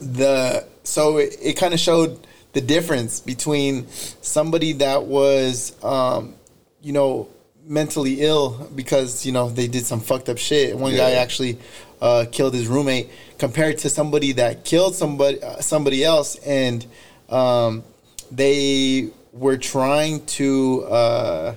[0.00, 6.34] the so it, it kind of showed the difference between somebody that was, um,
[6.82, 7.28] you know,
[7.66, 10.76] mentally ill because you know they did some fucked up shit.
[10.76, 11.58] One guy actually
[12.00, 16.84] uh, killed his roommate, compared to somebody that killed somebody uh, somebody else, and
[17.30, 17.82] um,
[18.30, 21.54] they were trying to uh,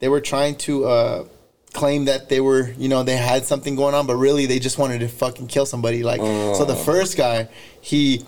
[0.00, 1.24] they were trying to uh,
[1.72, 4.78] claim that they were you know they had something going on, but really they just
[4.78, 6.02] wanted to fucking kill somebody.
[6.02, 6.84] Like so, the Oh.
[6.84, 7.48] first guy
[7.80, 8.24] he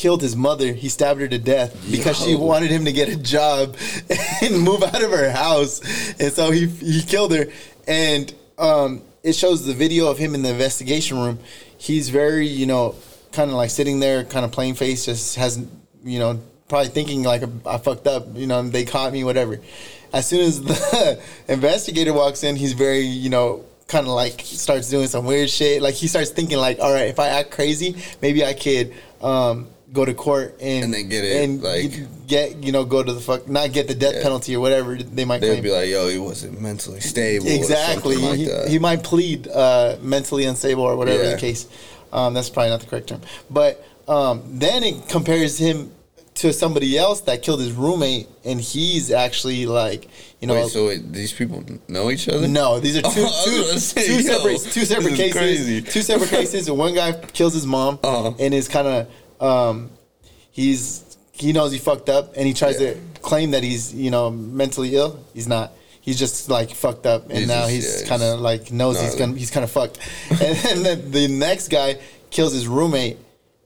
[0.00, 0.72] killed his mother.
[0.72, 3.76] He stabbed her to death because she wanted him to get a job
[4.42, 5.80] and move out of her house.
[6.18, 7.46] And so he he killed her.
[7.86, 11.38] And um, it shows the video of him in the investigation room.
[11.76, 12.94] He's very, you know,
[13.32, 15.62] kind of like sitting there, kind of plain face, just has,
[16.02, 18.24] you know, probably thinking like I fucked up.
[18.34, 19.60] You know, they caught me, whatever.
[20.14, 24.88] As soon as the investigator walks in, he's very, you know, kind of like starts
[24.88, 25.82] doing some weird shit.
[25.82, 29.66] Like he starts thinking like, all right, if I act crazy, maybe I could um,
[29.92, 33.12] go to court and And then get it, and like- get you know go to
[33.12, 34.22] the fuck not get the death Yeah.
[34.22, 35.62] penalty or whatever they might They claim.
[35.62, 38.16] be like, "Yo, he wasn't mentally stable." exactly.
[38.16, 41.30] Like he, he might plead uh, mentally unstable or whatever Yeah.
[41.34, 41.66] the case.
[42.12, 43.20] Um, that's probably not the correct term.
[43.50, 45.92] But um, then it compares him
[46.34, 50.08] to somebody else that killed his roommate, and he's actually like,
[50.40, 52.48] you know, Wait, so wait, these people know each other?
[52.48, 55.36] no, these are two, two, say, two separate two separate cases.
[55.36, 55.82] crazy.
[55.82, 56.68] Two separate cases.
[56.68, 58.32] And one guy kills his mom Uh-huh.
[58.38, 59.06] and is kind of
[59.40, 59.90] um,
[60.52, 62.92] he's he knows he fucked up and he tries Yeah.
[62.94, 65.18] to claim that he's you know mentally ill.
[65.34, 65.72] He's not.
[66.02, 69.00] He's just like fucked up, and He's now just- he's yeah, kind of like knows
[69.00, 69.98] he's gonna he's kind of fucked.
[70.30, 71.98] and then the, the next guy
[72.30, 73.18] kills his roommate,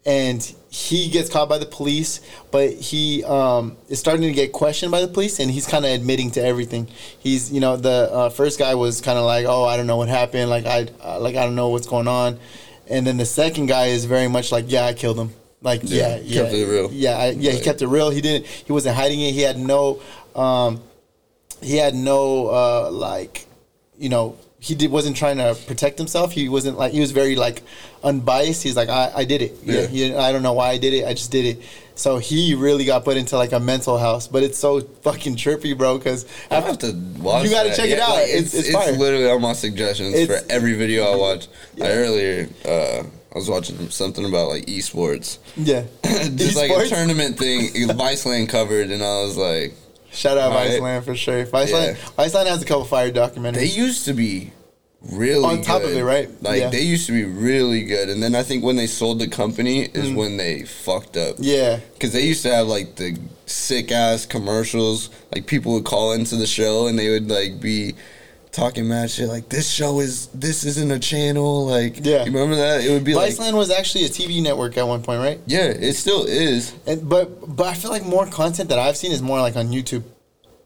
[0.05, 4.91] and he gets caught by the police, but he um, is starting to get questioned
[4.91, 6.89] by the police, and he's kind of admitting to everything.
[7.21, 9.97] He's, you know, the uh, first guy was kind of like, "Oh, I don't know
[9.97, 10.51] what happened.
[10.51, 12.41] Like I, uh, like I don't know what's going on,"
[12.89, 15.31] and then the second guy is very much like, "Yeah, I killed him."
[15.65, 16.93] Like, yeah, Yeah, yeah, kept it real.
[16.93, 18.11] Yeah, I, yeah, he kept it real.
[18.11, 18.47] He didn't.
[18.47, 19.33] He wasn't hiding it.
[19.33, 20.01] He had no,
[20.37, 20.81] um,
[21.63, 23.47] he had no uh, like,
[23.99, 26.33] you know, he did wasn't trying to protect himself.
[26.33, 27.63] He wasn't like he was very like
[28.03, 28.63] unbiased.
[28.63, 29.57] He's like I, I did it.
[29.63, 29.81] Yeah.
[29.83, 29.87] Yeah.
[29.87, 31.07] He, I don't know why I did it.
[31.07, 31.63] I just did it.
[31.97, 34.27] So he really got put into like a mental house.
[34.27, 35.99] But it's so fucking trippy, bro.
[35.99, 37.45] Because I have to watch.
[37.45, 37.77] You gotta that.
[37.77, 38.11] check it out.
[38.11, 38.93] like, It's- it's it's fire.
[38.93, 41.47] literally on my suggestions It's- for every video I watch.
[41.77, 41.85] Yeah.
[41.85, 43.03] I earlier uh,
[43.35, 45.85] I was watching something about like esports, yeah,
[46.37, 47.71] just like a tournament thing.
[47.89, 49.75] Viceland covered, and I was like,
[50.13, 50.53] Shout out.
[50.53, 51.45] Viceland for sure.
[51.47, 52.25] Viceland, Yeah.
[52.25, 53.55] Viceland has a couple fire documentaries.
[53.55, 54.53] they used to be
[55.13, 55.97] really On top of good.
[55.99, 56.31] it, right?
[56.43, 56.71] Like Yeah.
[56.71, 59.83] they used to be really good, and then I think when they sold the company
[59.93, 60.15] is Mm.
[60.15, 61.35] when they fucked up.
[61.41, 65.11] yeah, Because they used to have like the sick ass commercials.
[65.35, 67.95] Like people would call into the show and they would like be
[68.55, 69.29] talking mad shit.
[69.29, 71.67] Like this show is this isn't a channel.
[71.67, 72.21] Like Yeah.
[72.25, 72.85] you remember that?
[72.85, 75.41] It would be like Viceland was actually a TV network at one point, right?
[75.47, 76.73] yeah, it still is.
[76.87, 79.69] And but but I feel like more content that I've seen is more like on
[79.69, 80.05] YouTube.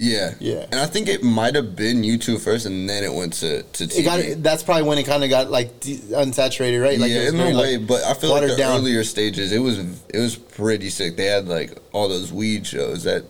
[0.00, 0.64] Yeah, Yeah.
[0.70, 3.84] And I think it might have been YouTube first, and then it went to to
[3.84, 3.98] TV.
[3.98, 7.00] It got that's probably when it kind of got like de- unsaturated, right?
[7.00, 8.78] Like yeah, in a way, like, but I feel like the down.
[8.78, 9.78] earlier stages, it was
[10.14, 11.16] it was pretty sick.
[11.16, 13.24] They had like all those weed shows that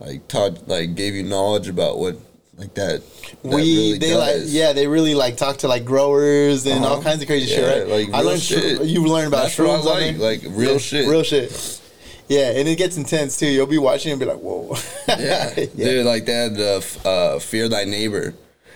[0.00, 2.16] like taught like gave you knowledge about what
[2.56, 3.02] like that.
[3.02, 3.02] that
[3.42, 7.02] we really they like yeah they really like talk to like growers and all Uh-huh.
[7.02, 8.06] kinds of crazy Yeah, shit, right?
[8.06, 8.82] like, I learned shit.
[8.82, 11.08] you learn about That's shrooms like, like, real Yeah, shit.
[11.08, 11.80] real shit.
[12.28, 13.46] Yeah, and it gets intense too.
[13.46, 14.76] You'll be watching and be like, whoa.
[15.08, 15.54] yeah.
[15.76, 16.32] Dude, like that.
[16.52, 18.34] had the uh, Fear Thy Neighbor.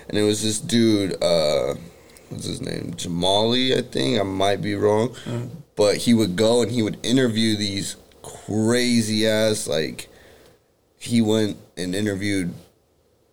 [0.09, 1.75] And it was this dude, uh,
[2.29, 2.93] what's his name?
[2.97, 4.21] Jamali, I think.
[4.21, 5.11] I might be wrong.
[5.25, 5.49] Mm.
[5.75, 10.09] But he would go and he would interview these crazy ass, like,
[10.99, 12.53] he went and interviewed,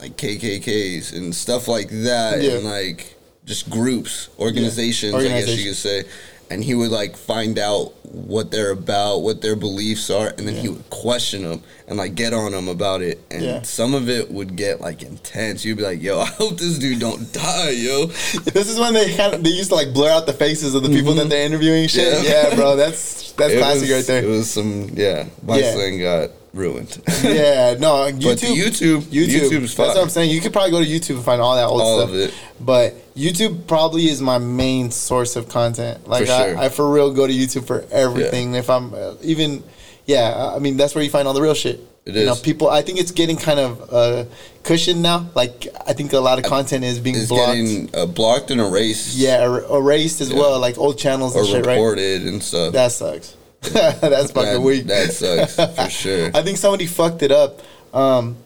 [0.03, 2.41] like, KKKs and stuff like that.
[2.41, 2.53] Yeah.
[2.53, 6.03] And, like, just groups, organizations, I guess you could say.
[6.51, 10.53] And he would, like, find out what they're about, what their beliefs are, and then
[10.55, 13.19] he would question them and like get on them about it.
[13.31, 13.61] And Yeah.
[13.63, 15.65] some of it would get like intense.
[15.65, 18.05] You'd be like, "Yo, I hope this dude don't die, yo."
[18.53, 20.83] this is when they kind of, they used to like blur out the faces of
[20.83, 21.87] the people that they're interviewing.
[21.87, 22.25] Shit, Mm-hmm.
[22.25, 22.49] Yeah.
[22.49, 24.23] yeah, bro, that's that's It classic was- right there.
[24.23, 25.25] It was some yeah.
[25.43, 27.01] Viceland got ruined.
[27.23, 29.87] yeah, no, YouTube, But YouTube, YouTube, YouTube's fine.
[29.87, 30.29] That's what I'm saying.
[30.31, 32.09] You could probably go to YouTube and find all that old All stuff.
[32.09, 32.33] of it.
[32.59, 36.07] But YouTube probably is my main source of content.
[36.07, 36.57] Like For I, sure.
[36.57, 38.55] I for real go to YouTube for everything.
[38.55, 39.63] If I'm uh, even,
[40.05, 41.79] yeah, I mean that's where you find all the real shit.
[42.05, 42.69] It You know, people.
[42.69, 44.25] I think it's getting kind of uh,
[44.63, 45.29] cushioned now.
[45.35, 47.53] Like I think a lot of content is being It's blocked.
[47.55, 49.15] getting uh, blocked and erased.
[49.15, 50.37] yeah, er- erased as Yeah.
[50.39, 50.59] well.
[50.59, 51.73] Like old channels Or and shit, right?
[51.75, 52.73] reported and stuff.
[52.73, 53.37] That sucks.
[54.01, 54.85] that's fucking that, weak.
[54.85, 56.31] that sucks for sure.
[56.33, 57.61] I think somebody fucked it up.
[57.93, 58.37] Um,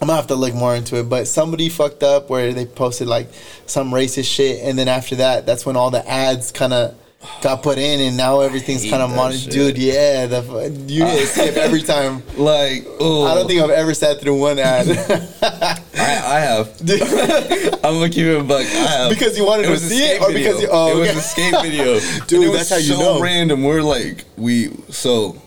[0.00, 3.06] I'm gonna have to look more into it, but somebody fucked up where they posted
[3.06, 3.28] like
[3.66, 6.94] some racist shit, and then after that, that's when all the ads kind of
[7.42, 9.52] got put in, and now everything's kind of that mon- shit.
[9.52, 12.22] Dude, yeah, the you get skip every time.
[12.36, 14.86] Like, oh, I don't think I've ever sat through one ad
[16.18, 16.80] I, I have.
[17.84, 18.60] I'm gonna keep it a buck.
[18.60, 21.16] I have Because you wanted to a see it or because you- oh, it was
[21.16, 23.20] a skate video, Dude, And it that's was how you so know.
[23.22, 23.62] random.
[23.64, 25.40] We're like we so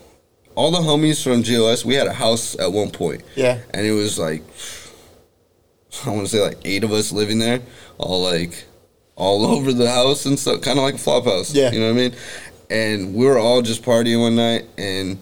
[0.56, 1.84] all the homies from GOS.
[1.86, 3.24] We had a house at one point.
[3.36, 3.60] Yeah.
[3.74, 4.44] and it was like
[6.06, 7.62] I want to say like eight of us living there,
[7.98, 8.66] all like
[9.16, 11.54] all over the house and stuff, kind of like a flop house.
[11.54, 11.72] Yeah.
[11.72, 12.16] you know what I mean.
[12.70, 15.20] And we were all just partying one night, and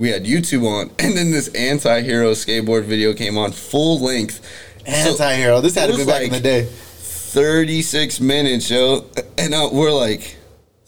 [0.00, 4.42] we had YouTube on, and then this anti-hero skateboard video came on full length.
[4.86, 5.60] So- anti-hero.
[5.60, 6.64] This had to be back in the day.
[6.64, 9.04] 36 minutes, yo.
[9.38, 10.36] And uh, we're like,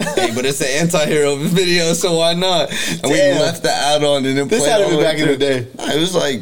[0.00, 2.70] hey, but it's an anti hero video, so why not?
[2.72, 5.28] And we left the ad on and it This played had to be back in
[5.28, 5.58] the day.
[5.78, 6.40] It was like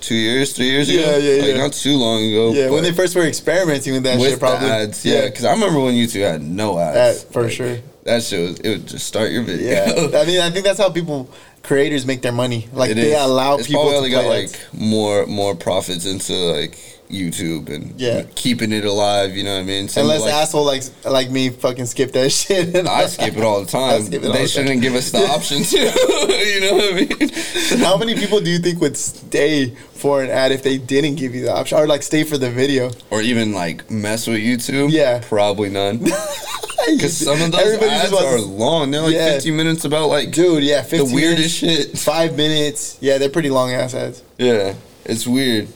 [0.00, 1.00] two years, three years ago.
[1.00, 1.56] Yeah, yeah, like, yeah.
[1.56, 2.52] Not too long ago.
[2.52, 4.68] Yeah, when they first were experimenting with that with shit, probably.
[4.68, 5.24] ads, yeah.
[5.26, 7.24] Because I remember when YouTube had no ads.
[7.24, 7.78] That, for Like, sure.
[8.04, 9.70] That shit was, it would just start your video.
[9.72, 11.28] Yeah, I mean, I think that's how people,
[11.62, 12.68] creators, make their money.
[12.72, 13.20] Like It they is.
[13.22, 16.76] allow It's people to probably play got like more more profits into like
[17.10, 18.24] YouTube and Yeah.
[18.34, 19.34] keeping it alive.
[19.36, 19.88] You know what I mean?
[19.88, 22.74] Some, Unless like, asshole like like me fucking skip that shit.
[22.86, 24.04] I skip it all the time.
[24.10, 24.80] They the shouldn't time.
[24.80, 25.78] give us the option to.
[25.78, 26.96] you know what I
[27.76, 27.80] mean?
[27.84, 31.34] How many people do you think would stay for an ad if they didn't give
[31.34, 32.90] you the option, or like stay for the video?
[33.10, 34.90] Or even like mess with YouTube?
[34.90, 35.22] Yeah.
[35.26, 36.04] probably none.
[36.86, 38.90] Because some of those ads are long.
[38.90, 39.32] They're like Yeah.
[39.34, 40.62] 15 minutes about like dude.
[40.62, 41.98] Yeah, the 15 weirdest minutes, shit.
[41.98, 42.98] Five minutes.
[43.00, 44.22] Yeah, they're pretty long ass ads.
[44.38, 45.68] Yeah, it's weird.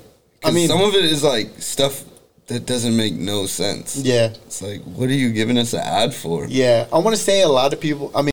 [0.44, 2.04] I mean, some of it is like stuff
[2.46, 3.96] that doesn't make no sense.
[3.96, 6.46] Yeah, It's like, what are you giving us an ad for?
[6.48, 6.86] yeah.
[6.92, 8.10] I want to say a lot of people.
[8.14, 8.32] I mean,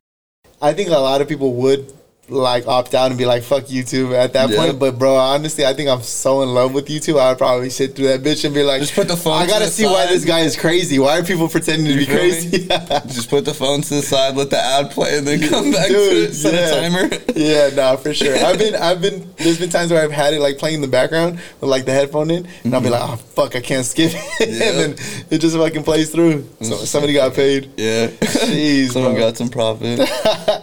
[0.62, 1.92] I think a lot of people would
[2.28, 4.58] like opt out and be like, "Fuck YouTube" at that Yeah.
[4.58, 4.80] point.
[4.80, 7.20] But bro, honestly, I think I'm so in love with YouTube.
[7.20, 9.46] I would probably sit through that bitch and be like, Just put the phone I
[9.46, 10.10] to gotta the see why side.
[10.16, 10.98] this guy is crazy.
[10.98, 12.68] Why are people pretending to be crazy?
[13.08, 15.88] Just put the phone to the side, let the ad play, and then come back
[15.88, 16.34] to Dude, it.
[16.34, 16.68] Set yeah.
[16.68, 17.16] a timer.
[17.36, 18.36] yeah, nah, for sure.
[18.38, 20.88] I've been, I've been there's been times where I've had it like playing in the
[20.88, 22.94] background with like the headphone in, and I'll be mm-hmm.
[22.94, 24.70] like, oh fuck, I can't skip it, Yeah.
[24.70, 26.48] and then it just fucking plays through.
[26.62, 26.86] So mm-hmm.
[26.86, 27.70] somebody got paid.
[27.78, 28.08] Yeah.
[28.08, 29.22] Jeez, Someone bro.
[29.22, 30.00] got some profit.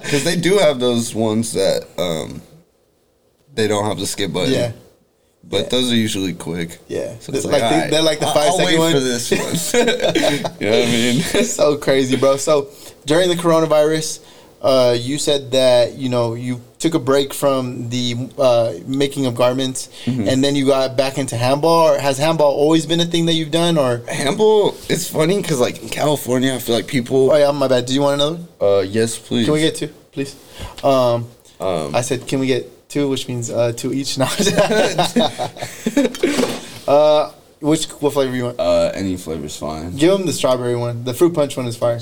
[0.02, 2.40] Because they do have those ones that um,
[3.54, 4.52] they don't have the skip button.
[4.52, 4.72] Yeah,
[5.44, 6.78] But those are usually quick.
[6.88, 7.18] yeah.
[7.20, 8.92] So it's like, like, they, alright, they're like the I'll- five I'll second one.
[8.92, 9.86] for this one.
[10.60, 11.20] you know what I mean?
[11.44, 12.36] so crazy, bro.
[12.36, 12.68] So
[13.06, 14.20] during the coronavirus,
[14.62, 19.34] uh, you said that you know you took a break from the uh, making of
[19.34, 20.28] garments, Mm-hmm.
[20.28, 21.88] and then you got back into handball.
[21.94, 25.58] Or has handball always been a thing that you've done, or Handball, it's funny because
[25.58, 27.32] like in California, I feel like people.
[27.32, 27.86] oh yeah, my bad.
[27.86, 28.38] Do you want another?
[28.60, 29.46] Uh, yes, please.
[29.46, 30.36] Can we get two, please?
[30.84, 31.26] Um,
[31.62, 34.18] Um, I said, can we get two, which means uh, two each.
[34.22, 34.26] Now,
[36.88, 38.60] uh, which what flavor you want?
[38.60, 39.96] uh, any flavor's fine.
[39.96, 41.04] Give them the strawberry one.
[41.04, 42.00] The fruit punch one is fire.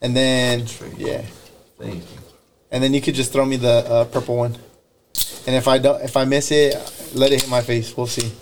[0.00, 0.66] And then
[0.96, 1.22] yeah,
[1.78, 2.02] Thank you.
[2.72, 4.56] and then you could just throw me the uh, purple one.
[5.46, 6.74] And if I don't, if I miss it,
[7.14, 7.96] let it hit my face.
[7.96, 8.32] We'll see.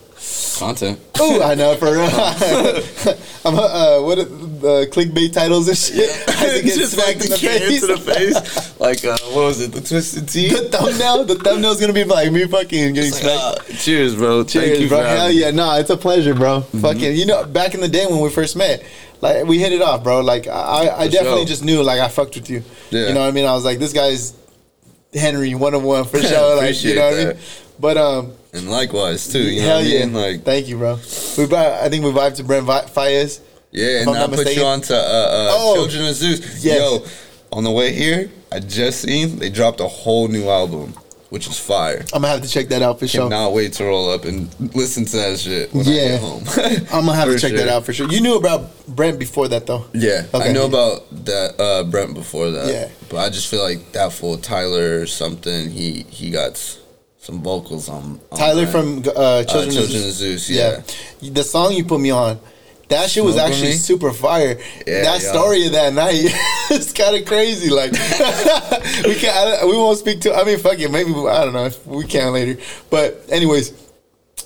[0.59, 1.01] Content.
[1.19, 2.03] Oh, I know for real.
[3.45, 6.11] I'm uh, what are the clickbait titles and shit.
[6.29, 7.81] I had to get Just smacked like in the the face.
[7.81, 8.81] to the face.
[8.81, 9.73] Like uh, what was it?
[9.73, 10.49] The twisted tea.
[10.51, 13.71] the thumbnail, the thumbnail's gonna be like me fucking getting like, smacked.
[13.71, 14.45] uh, cheers, bro.
[14.45, 15.03] Cheers, Thank you bro.
[15.03, 16.61] Hell yeah, no, it's a pleasure, bro.
[16.61, 18.85] Fucking, you know, back in the day when we first met,
[19.23, 20.21] like we hit it off, bro.
[20.21, 21.47] Like I, I For definitely sure.
[21.47, 22.63] just knew, like I fucked with you.
[22.91, 23.09] Yeah.
[23.09, 23.47] You know what I mean?
[23.47, 24.35] I was like, this guy's
[25.15, 26.57] Henry one on one for Yeah, sure.
[26.57, 27.27] Like you know what I mean?
[27.29, 27.37] that.
[27.81, 29.39] But um, And likewise too.
[29.43, 30.15] You know hell I yeah, mean?
[30.15, 30.95] Like thank you, bro.
[31.39, 33.41] We, I think we vibed to Brent Vi- Faiyaz.
[33.71, 34.61] yeah, and I put mistaken.
[34.63, 35.75] you on to uh, uh, Oh.
[35.77, 36.65] Children of Zeus.
[36.65, 36.79] Yes.
[36.81, 37.07] Yo,
[37.57, 40.95] on the way here, I just seen they dropped a whole new album,
[41.31, 42.01] which is fire.
[42.13, 43.29] I'm gonna have to check that out for sure.
[43.31, 46.09] Cannot wait to roll up and listen to that shit when I Yeah.
[46.09, 46.43] get home.
[46.93, 48.09] I'm gonna have to check that out for sure.
[48.11, 49.85] You knew about Brent before that though.
[49.95, 50.51] Yeah, Okay.
[50.51, 52.67] I know about that uh, Brent before that.
[52.69, 52.89] Yeah.
[53.09, 55.71] but I just feel like that fool Tyler or something.
[55.71, 56.57] He he got
[57.21, 59.05] some vocals on, on Tyler Brent.
[59.05, 60.07] from uh, Children, of Children Zeus.
[60.07, 60.83] of Zeus, yeah.
[61.21, 62.41] The song you put me on,
[62.89, 64.59] that shit was Smoke on actually super fire.
[64.87, 65.31] Yeah, that yeah.
[65.31, 66.15] story of that night,
[66.71, 67.71] it's kind of crazy.
[67.71, 67.93] Like
[69.05, 70.35] we can't, I, we won't speak to.
[70.35, 70.91] I mean, fuck it.
[70.91, 72.61] Maybe I don't know if we can later.
[72.89, 73.73] But anyways,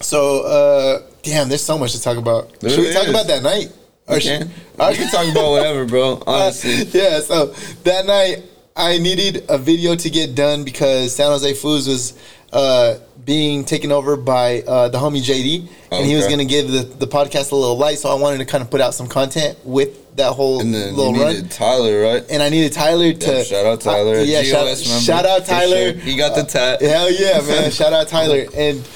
[0.01, 2.59] so uh damn, there's so much to talk about.
[2.61, 3.73] There Should we talk about that night?
[4.21, 4.51] Sh- can.
[4.79, 6.23] or We can talk about whatever, bro.
[6.27, 7.47] Honestly, uh, yeah, so
[7.85, 8.43] that night
[8.77, 12.13] I needed a video to get done because San Jose Foods was
[12.55, 12.95] uh,
[13.25, 16.83] being taken over by uh, the homie JD, and he was going to give the,
[16.85, 17.99] the podcast a little light.
[17.99, 20.91] So I wanted to kind of put out some content with that whole and then
[20.93, 21.49] you little needed run.
[21.49, 22.25] Tyler, right?
[22.31, 24.15] And I needed Tyler to Yeah, shout out Tyler.
[24.19, 25.93] Uh, yeah, shout, member, shout out Tyler.
[25.93, 26.01] sure.
[26.01, 26.81] He got the tat.
[26.81, 27.71] Hell yeah, man!
[27.73, 28.45] shout out Tyler.
[28.55, 28.89] And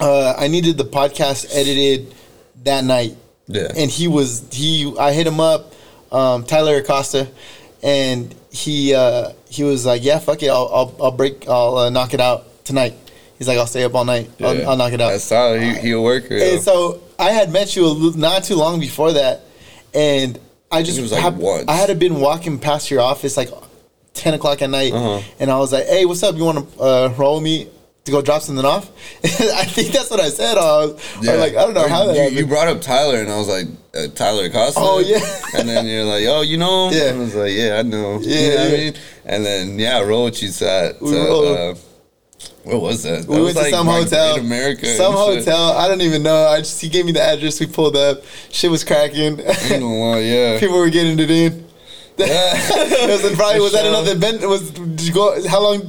[0.00, 2.14] uh, I needed the podcast edited
[2.64, 3.16] that night
[3.46, 3.68] Yeah.
[3.76, 5.72] and he was he I hit him up,
[6.12, 7.28] um, Tyler Acosta,
[7.82, 11.88] and he uh, he was like, yeah, fuck it, I'll I'll, I'll break, I'll uh,
[11.90, 12.94] knock it out tonight.
[13.38, 14.48] He's like, I'll stay up all night, Yeah.
[14.48, 15.10] I'll, I'll knock it out.
[15.10, 15.58] That's Tyler.
[15.58, 16.36] He, he a worker.
[16.36, 16.54] yo.
[16.54, 19.42] And so I had met you not too long before that,
[19.94, 20.38] and
[20.70, 21.64] I just was like hap- once.
[21.68, 23.50] I had been walking past your office like
[24.14, 25.22] ten o'clock at night, Uh-huh.
[25.38, 26.34] and I was like, "Hey, what's up?
[26.36, 27.68] You want to uh, roll me
[28.06, 28.88] to go drop something off?"
[29.24, 30.56] I think that's what I said.
[30.56, 33.30] Uh, or like I don't know Or how that you, you brought up Tyler, and
[33.30, 34.80] I was like, uh, Tyler Acosta.
[34.82, 35.20] Oh, yeah.
[35.58, 36.88] and then you're like, oh, you know?
[36.88, 36.94] him?
[36.96, 37.08] Yeah.
[37.10, 38.18] And I was like, yeah, I know.
[38.22, 38.76] Yeah, you know what yeah.
[38.76, 38.94] I mean?
[39.26, 40.96] And then yeah, roll with you said.
[41.02, 41.76] We to
[42.72, 43.26] uh, was that?
[43.26, 44.36] that we was went to some hotel.
[44.36, 44.86] America.
[44.86, 45.72] Some hotel.
[45.72, 46.46] I don't even know.
[46.46, 47.60] I just he gave me the address.
[47.60, 48.22] We pulled up.
[48.50, 49.40] Shit was cracking.
[49.40, 50.60] I ain't gonna lie, yeah.
[50.60, 51.66] People were getting it in.
[52.18, 54.40] it was in probably was that another event?
[54.48, 55.46] Was did you go?
[55.48, 55.82] How long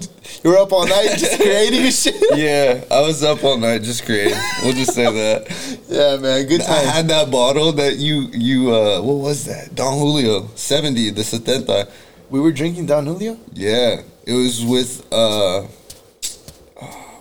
[0.44, 2.16] you were up all night just creating shit?
[2.38, 4.38] yeah, I was up all night just creating.
[4.62, 5.80] We'll just say that.
[5.88, 6.46] Yeah, man.
[6.46, 9.74] Good I had that bottle that you you uh what was that?
[9.74, 11.90] Don Julio seventy the setenta.
[12.30, 13.38] We were drinking Don Julio.
[13.54, 15.66] Yeah, it was with uh,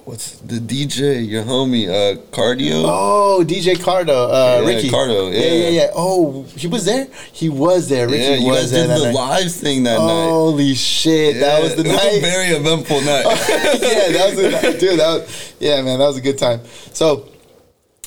[0.07, 1.29] what's the DJ?
[1.29, 2.85] Your homie, uh, Cardio.
[2.87, 4.89] Oh, DJ Cardo, uh, Yeah, Ricky.
[4.89, 5.53] Cardo, yeah, yeah.
[5.55, 5.91] yeah, yeah.
[5.95, 7.09] Oh, he was there.
[7.33, 8.07] He was there.
[8.09, 9.15] Ricky yeah, you was guys there did the night.
[9.15, 10.29] live thing that night.
[10.31, 12.19] Holy shit, that was the it was night.
[12.19, 13.25] a very eventful night.
[13.83, 15.01] yeah, that was a, dude.
[15.01, 16.61] That was, yeah, man, that was a good time.
[16.93, 17.29] So,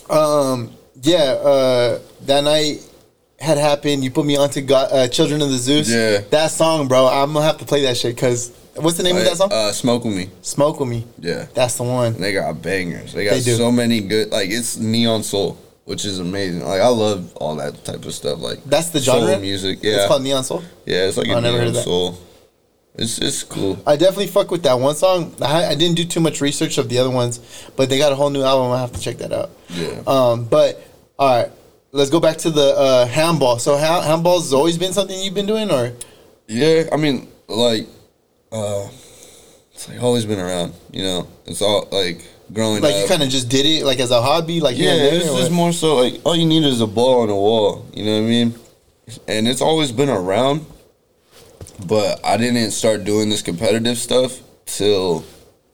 [0.10, 0.72] um,
[1.02, 2.86] yeah, uh, that night
[3.40, 4.04] had happened.
[4.04, 5.90] You put me onto God, uh, Children of the Zeus.
[5.92, 6.20] Yeah.
[6.30, 7.08] that song, bro.
[7.08, 9.50] I'm gonna have to play that shit because what's the name of that song?
[9.52, 10.30] Uh, Smoke with me.
[10.42, 11.06] Smoke with me.
[11.20, 12.14] Yeah, That's the one.
[12.20, 13.14] they got bangers.
[13.14, 14.32] They got They so many good.
[14.32, 16.62] Like it's neon soul, which is amazing.
[16.66, 18.40] Like I love all that type of stuff.
[18.40, 19.40] Like That's the soul genre.
[19.40, 19.80] music.
[19.82, 20.64] It's called Neon Soul.
[20.86, 21.84] yeah, it's like Oh, I a never heard neon of that.
[21.84, 22.18] soul.
[22.96, 23.78] It's it's cool.
[23.88, 25.34] I definitely fuck with that one song.
[25.42, 27.40] I, I didn't do too much research of the other ones,
[27.78, 28.72] but they got a whole new album.
[28.72, 29.52] I have to check that out.
[29.70, 30.02] Yeah.
[30.06, 30.82] Um, but
[31.18, 31.52] all right,
[31.94, 33.58] let's go back to the uh, handball.
[33.60, 35.94] So ha- handball has always been something you've been doing, or
[36.48, 37.88] Yeah, I mean, like,
[38.52, 38.88] uh,
[39.74, 40.74] it's like always been around.
[40.92, 43.02] You know, it's all like growing Like up.
[43.02, 45.16] you kind of just did it like as a hobby, like yeah, here and there,
[45.16, 45.52] it's just what?
[45.52, 47.86] more so like all you need is a ball and a wall.
[47.94, 48.56] You know what I mean?
[49.28, 50.66] And it's always been around,
[51.88, 55.24] but I didn't start doing this competitive stuff till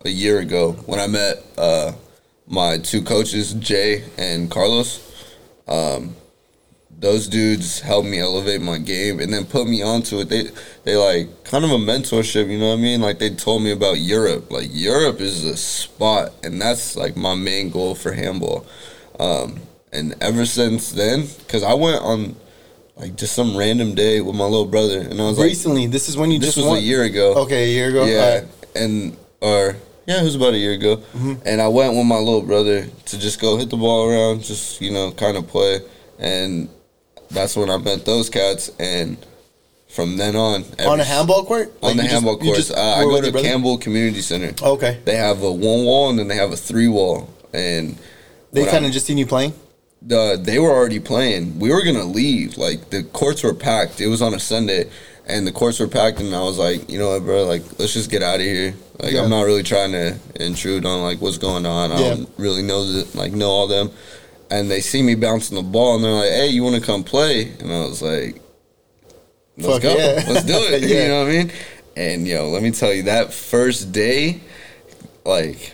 [0.05, 1.91] a year ago when I met uh,
[2.47, 5.01] my two coaches, Jay and Carlos.
[5.67, 6.15] Um,
[6.99, 10.29] those dudes helped me elevate my game and then put me onto it.
[10.29, 10.49] They
[10.83, 13.01] they like kind of a mentorship, you know what I mean?
[13.01, 14.51] Like they told me about Europe.
[14.51, 18.65] Like Europe is a spot and that's like my main goal for handball.
[19.19, 19.59] Um,
[19.91, 22.35] and ever since then, cuz I went on
[22.95, 25.87] like just some random day with my little brother and I was like recently.
[25.87, 26.77] This is when you this just was won.
[26.77, 27.33] a year ago.
[27.43, 28.05] Okay, a year ago.
[28.05, 28.47] Yeah, Alright.
[28.75, 29.75] and or
[30.05, 30.97] yeah, it was about a year ago.
[30.97, 31.33] Mm-hmm.
[31.45, 34.79] And I went with my little brother to just go hit the ball around, just
[34.79, 35.81] you know, kind of play.
[36.19, 36.69] And
[37.31, 38.71] that's when I met those cats.
[38.79, 39.17] And
[39.89, 41.73] from then on, every- on a handball court.
[41.81, 43.31] on Like, the just- handball you course, just uh, I go to?
[43.41, 44.53] Campbell Community Center.
[44.61, 47.29] Okay, They have a one wall and then they have a three wall.
[47.53, 47.97] And
[48.51, 49.53] they kind of just seen you playing.
[50.01, 51.57] the they were already playing.
[51.59, 52.57] We were gonna leave.
[52.57, 54.01] Like the courts were packed.
[54.01, 54.89] It was on a Sunday,
[55.25, 56.19] and the courts were packed.
[56.19, 57.45] And I was like, you know what, bro?
[57.45, 58.75] Like, let's just get out of here.
[58.99, 59.23] Like, Yeah.
[59.23, 61.91] I'm not really trying to intrude on like what's going on.
[61.93, 63.89] I don't really know the, like know all them.
[64.51, 67.03] And they see me bouncing the ball, and they're like, "Hey, you want to come
[67.03, 68.39] play?" And I was like,
[69.57, 70.23] "Let's Fuck go, yeah.
[70.29, 71.03] let's do it." Yeah.
[71.03, 71.51] You know what I mean?
[71.97, 74.41] And yo, let me tell you, that first day,
[75.25, 75.73] like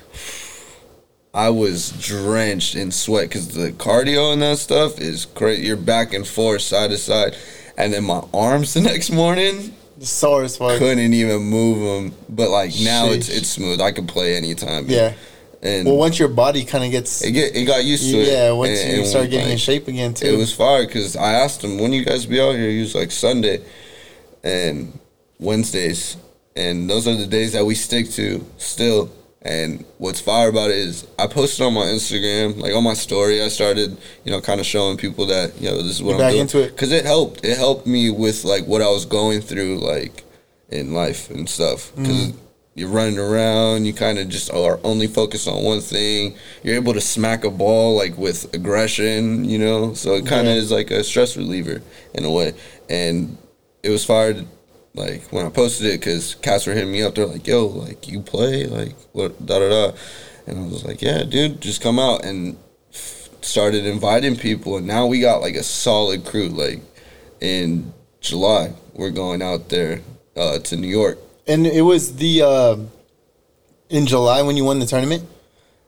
[1.33, 5.63] I was drenched in sweat because the cardio and that stuff is crazy.
[5.65, 7.35] You're back and forth, side to side,
[7.77, 10.77] and then my arms the next morning Sore as fuck.
[10.79, 12.17] couldn't even move them.
[12.27, 13.37] But like now, it's Sheesh.
[13.37, 13.81] it's smooth.
[13.81, 14.85] I can play anytime.
[14.87, 15.13] Yeah.
[15.63, 18.27] And Well, once your body kind of gets it get it got used to it.
[18.27, 20.25] yeah, once and- you and, start getting in shape again too.
[20.27, 22.69] it was fire because I asked him when you guys be out here.
[22.69, 23.61] He was like Sunday
[24.43, 24.97] and
[25.39, 26.17] Wednesdays,
[26.55, 29.11] and those are the days that we stick to still.
[29.43, 33.41] And what's fire about it is I posted on my Instagram, like on my story.
[33.41, 36.15] I started, you know, kind of showing people that you know this is what You're
[36.17, 36.69] I'm back doing into it.
[36.75, 37.43] because it helped.
[37.43, 40.23] It helped me with like what I was going through, like
[40.69, 41.91] in life and stuff.
[41.95, 42.37] Because Mm-hmm.
[42.75, 46.35] You're running around, you kind of just are only focused on one thing.
[46.63, 49.93] You're able to smack a ball like with aggression, you know.
[49.93, 50.61] So it kind of Yeah.
[50.61, 51.81] is like a stress reliever
[52.13, 52.53] in a way.
[52.89, 53.37] And
[53.83, 54.45] it was fired
[54.93, 57.15] like when I posted it because cats were hitting me up.
[57.15, 59.97] They're like, "Yo, like you play, like what da da da,"
[60.47, 62.57] and I was like, "Yeah, dude, just come out." And
[62.93, 66.49] f- started inviting people, and now we got like a solid crew.
[66.49, 66.81] Like
[67.39, 70.01] in July, we're going out there
[70.35, 71.17] uh, to New York.
[71.51, 72.75] And it was the uh,
[73.89, 75.23] in July when you won the tournament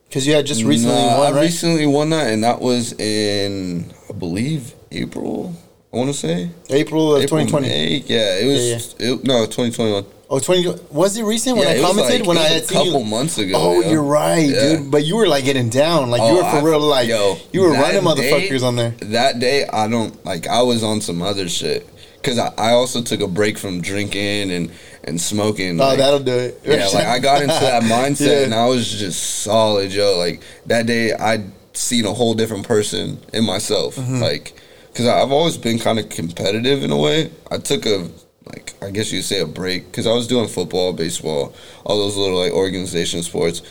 [0.08, 1.42] because you had just recently Nah, won, I right?
[1.42, 5.56] recently won that, and that was in I believe April.
[5.94, 7.68] I want to say April of April, 2020.
[7.68, 8.04] May.
[8.08, 8.96] Yeah, it was.
[9.00, 10.06] It, no, 2021.
[10.30, 12.66] Oh, 20 was it recent when Yeah, I commented like- when it I had a
[12.66, 13.06] couple you?
[13.06, 13.54] months ago.
[13.56, 13.92] Oh, yeah.
[13.92, 14.78] you're right, Yeah.
[14.78, 14.90] dude.
[14.90, 17.38] But you were like getting down, like you Oh, were for I- real, like yo,
[17.52, 18.96] you were running day- motherfuckers on there.
[19.02, 20.48] That day, I don't like.
[20.48, 21.88] I was on some other shit
[22.24, 24.72] because I, I also took a break from drinking and
[25.04, 25.80] and smoking.
[25.82, 26.62] Oh, like, that'll do it.
[26.64, 28.44] yeah, like I got into that mindset Yeah.
[28.46, 30.18] and I was just solid, yo.
[30.18, 31.44] Like that day, I
[31.74, 33.96] seen a whole different person in myself.
[33.98, 34.22] Mm-hmm.
[34.22, 34.54] Like,
[34.96, 37.32] cause I've always been kind of competitive in a way.
[37.52, 38.10] I took a
[38.46, 41.54] like I guess you'd say a break because I was doing football, baseball,
[41.86, 43.62] all those little like organization sports,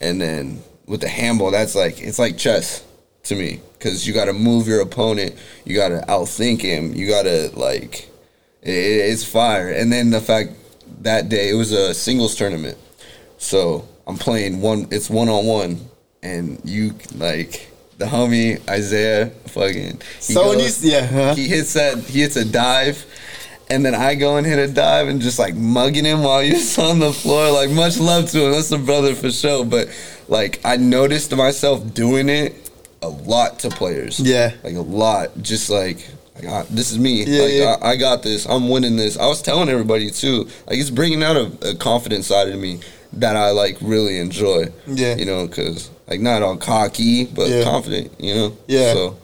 [0.00, 2.82] and then with the handball, that's like it's like chess
[3.28, 7.06] to me because you got to move your opponent, you got to outthink him, you
[7.08, 8.08] got to like
[8.62, 9.70] it, it's fire.
[9.70, 10.50] And then the fact
[11.02, 12.78] that day it was a singles tournament,
[13.38, 14.88] so I'm playing one.
[14.90, 15.80] It's one on one,
[16.22, 17.68] and you like
[17.98, 20.00] the homie Isaiah fucking.
[20.20, 21.34] he So when you goes- yeah, huh?
[21.34, 23.04] he hits that he hits a dive
[23.68, 26.78] and then I go and hit a dive and just like mugging him while he's
[26.88, 27.50] on the floor.
[27.50, 28.52] Like much love to him.
[28.52, 29.64] That's a brother for sure.
[29.64, 29.88] But
[30.28, 32.65] like I noticed myself doing it
[33.02, 34.18] a lot to players.
[34.20, 34.52] Yeah.
[34.64, 35.30] Like a lot.
[35.42, 36.08] Just like
[36.48, 37.24] I, this is me.
[37.24, 37.76] Yeah, like yeah.
[37.82, 38.46] I, I got this.
[38.46, 39.16] I'm winning this.
[39.18, 40.48] I was telling everybody too.
[40.66, 42.80] Like it's bringing out a, a confident side of me
[43.14, 44.66] that I like really enjoy.
[44.86, 45.16] Yeah.
[45.16, 47.64] You know, because like not all cocky, but Yeah.
[47.64, 48.12] confident.
[48.20, 48.56] You know.
[48.66, 48.92] Yeah.
[48.92, 49.16] So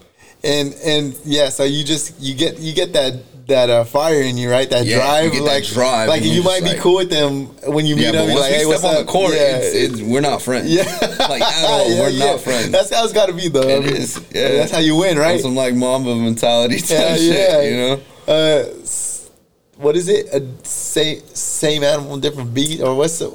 [0.45, 3.15] and and yeah, so you just you get you get that
[3.47, 4.69] that uh, fire in you, right?
[4.71, 7.47] That Yeah, drive, get that like drive like you might just be cool with them
[7.73, 8.27] when you meet Yeah, them.
[8.29, 9.07] but once like, we hey, what's step on up?
[9.07, 9.57] the court, yeah.
[9.57, 10.71] it's, it's, we're not friends.
[10.73, 10.83] yeah,
[11.29, 11.91] like at all.
[11.91, 12.71] Yeah, we're not friends.
[12.71, 13.63] That's how it's got to be, though.
[13.69, 14.49] It I mean, is, yeah.
[14.53, 15.41] that's how you win, right?
[15.41, 18.01] Some like Mamba mentality type Yeah, shit, you know.
[18.27, 18.65] Uh,
[19.77, 20.27] what is it?
[20.33, 23.29] A same same animal, different beat, or what's the?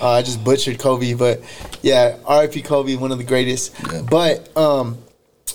[0.00, 1.40] Uh, I just butchered Kobe, but
[1.82, 2.62] yeah, R.I.P.
[2.62, 3.72] Kobe, one of the greatest.
[4.10, 4.98] But um,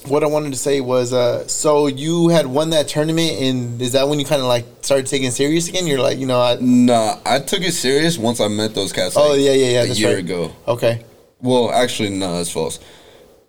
[0.07, 3.91] what I wanted to say was, uh, so you had won that tournament, and is
[3.93, 5.87] that when you kind of like started taking it serious again?
[5.87, 9.15] You're like, you know, I, Nah, I took it serious once I met those cats.
[9.17, 10.19] Oh, yeah, yeah, yeah, A that's year right.
[10.19, 10.51] ago.
[10.67, 11.03] okay,
[11.41, 12.79] Well, actually, no, that's false.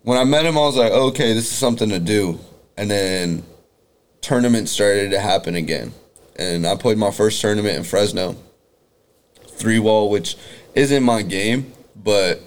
[0.03, 2.40] When I met him, I was like, okay, this is something to do.
[2.76, 3.42] And then
[4.22, 5.92] tournaments started to happen again.
[6.36, 8.34] And I played my first tournament in Fresno.
[9.46, 10.36] Three wall, which
[10.74, 12.40] isn't my game, but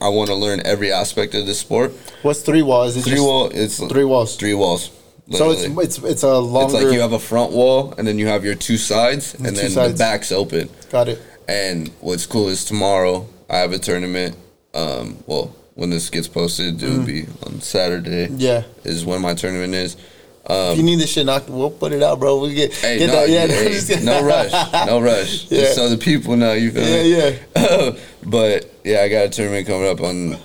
[0.00, 1.92] I want to learn every aspect of this sport.
[2.22, 2.96] what's three walls?
[2.96, 4.36] Is Three wall, it's three walls.
[4.36, 4.90] Three walls.
[5.30, 6.76] So it's it's it's a longer.
[6.76, 9.54] It's like you have a front wall, and then you have your two sides, and
[9.54, 10.70] two then the back's open.
[10.90, 11.20] got it.
[11.46, 14.36] And what's cool is tomorrow I have a tournament.
[14.74, 18.28] Um, well, when this gets posted, it will be on Saturday.
[18.28, 18.36] Mm.
[18.38, 18.62] Yeah.
[18.84, 19.96] is when my tournament is.
[20.48, 22.40] if you need this shit knocked, we'll put it out, bro.
[22.40, 23.28] We get Um, Hey, get no, that.
[23.28, 24.04] Yeah, hey, kidding.
[24.06, 24.52] no rush,
[24.86, 25.50] no rush.
[25.50, 25.60] Yeah.
[25.60, 27.38] Just so the people know you feel Yeah, me.
[27.54, 27.90] yeah.
[28.24, 30.38] but yeah, I got a tournament coming up on.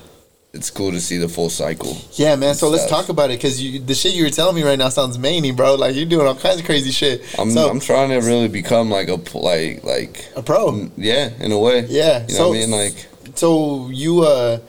[0.54, 1.98] It's cool to see the full cycle.
[2.12, 2.54] Yeah, man.
[2.54, 5.18] So let's talk about it because the shit you were telling me right now sounds
[5.18, 5.76] many, bro.
[5.76, 7.24] Like you're doing all kinds of crazy shit.
[7.40, 10.92] I'm so, I'm trying to really become like a like like a pro.
[10.96, 11.88] yeah in a way.
[11.88, 12.20] Yeah.
[12.28, 12.72] You know so what I mean?
[12.72, 14.60] Like so you uh.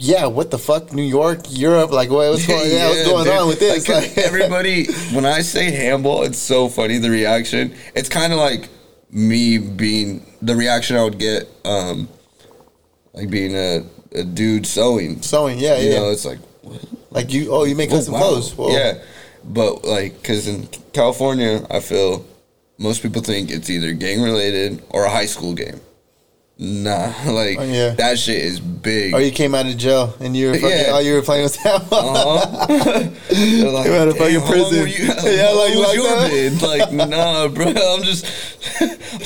[0.00, 3.34] Yeah, what the fuck, New York, Europe, like what, what's going, yeah, what's going dude.
[3.34, 3.88] on with this?
[3.88, 7.74] Like, everybody, when I say handball, it's so funny the reaction.
[7.96, 8.68] It's kind of like
[9.10, 12.08] me being the reaction I would get, um,
[13.18, 15.20] like being a, a dude sewing.
[15.22, 15.98] sewing, yeah, You yeah.
[15.98, 16.38] know, it's like
[17.10, 18.20] like you, oh, you make custom wow.
[18.20, 18.54] clothes.
[18.54, 18.70] Whoa.
[18.70, 19.02] Yeah,
[19.44, 22.24] but like, cause in California, I feel
[22.78, 25.80] most people think it's either gang related or a high school game.
[26.60, 27.90] Nah, like Oh, yeah.
[27.90, 29.14] that shit is big.
[29.14, 30.90] Or you came out of jail and you were fucking, Yeah.
[30.90, 31.82] all you were playing was that.
[31.92, 32.66] Uh-huh.
[33.28, 36.04] They're like, You had a fucking "Damn, how long prison." you- Yeah, like, like your
[36.04, 36.30] that?
[36.30, 36.62] bid?
[36.62, 37.66] Like, nah, bro.
[37.68, 38.26] I'm just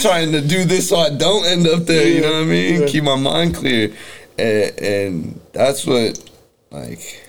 [0.02, 2.06] trying to do this so I don't end up there.
[2.06, 2.80] You know what I mean?
[2.82, 2.86] Yeah.
[2.88, 3.92] Keep my mind clear,
[4.38, 6.18] and, and that's what,
[6.70, 7.22] like,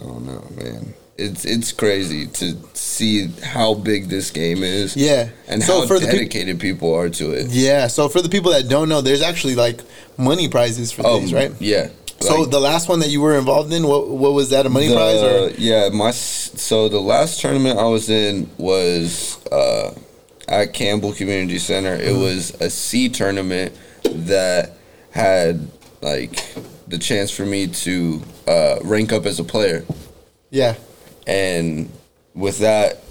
[0.00, 0.94] I don't know, man.
[1.16, 4.96] It's it's crazy to see how big this game is.
[4.96, 5.28] Yeah.
[5.46, 7.46] and So how for dedicated people are to it.
[7.50, 7.86] Yeah.
[7.86, 9.80] So for the people that don't know, there's actually like
[10.18, 11.52] money prizes for Oh, these, right?
[11.60, 11.90] Yeah.
[12.20, 14.66] So Like, the last one that you were involved in, what what was that?
[14.66, 15.50] A money The- prize or?
[15.58, 19.92] yeah my so the last tournament i was in was uh
[20.48, 23.72] at campbell community center it was a c tournament
[24.04, 24.72] that
[25.10, 25.68] had
[26.00, 26.42] like
[26.88, 29.84] the chance for me to uh rank up as a player
[30.50, 30.74] Yeah.
[31.26, 31.88] And
[32.34, 33.02] with that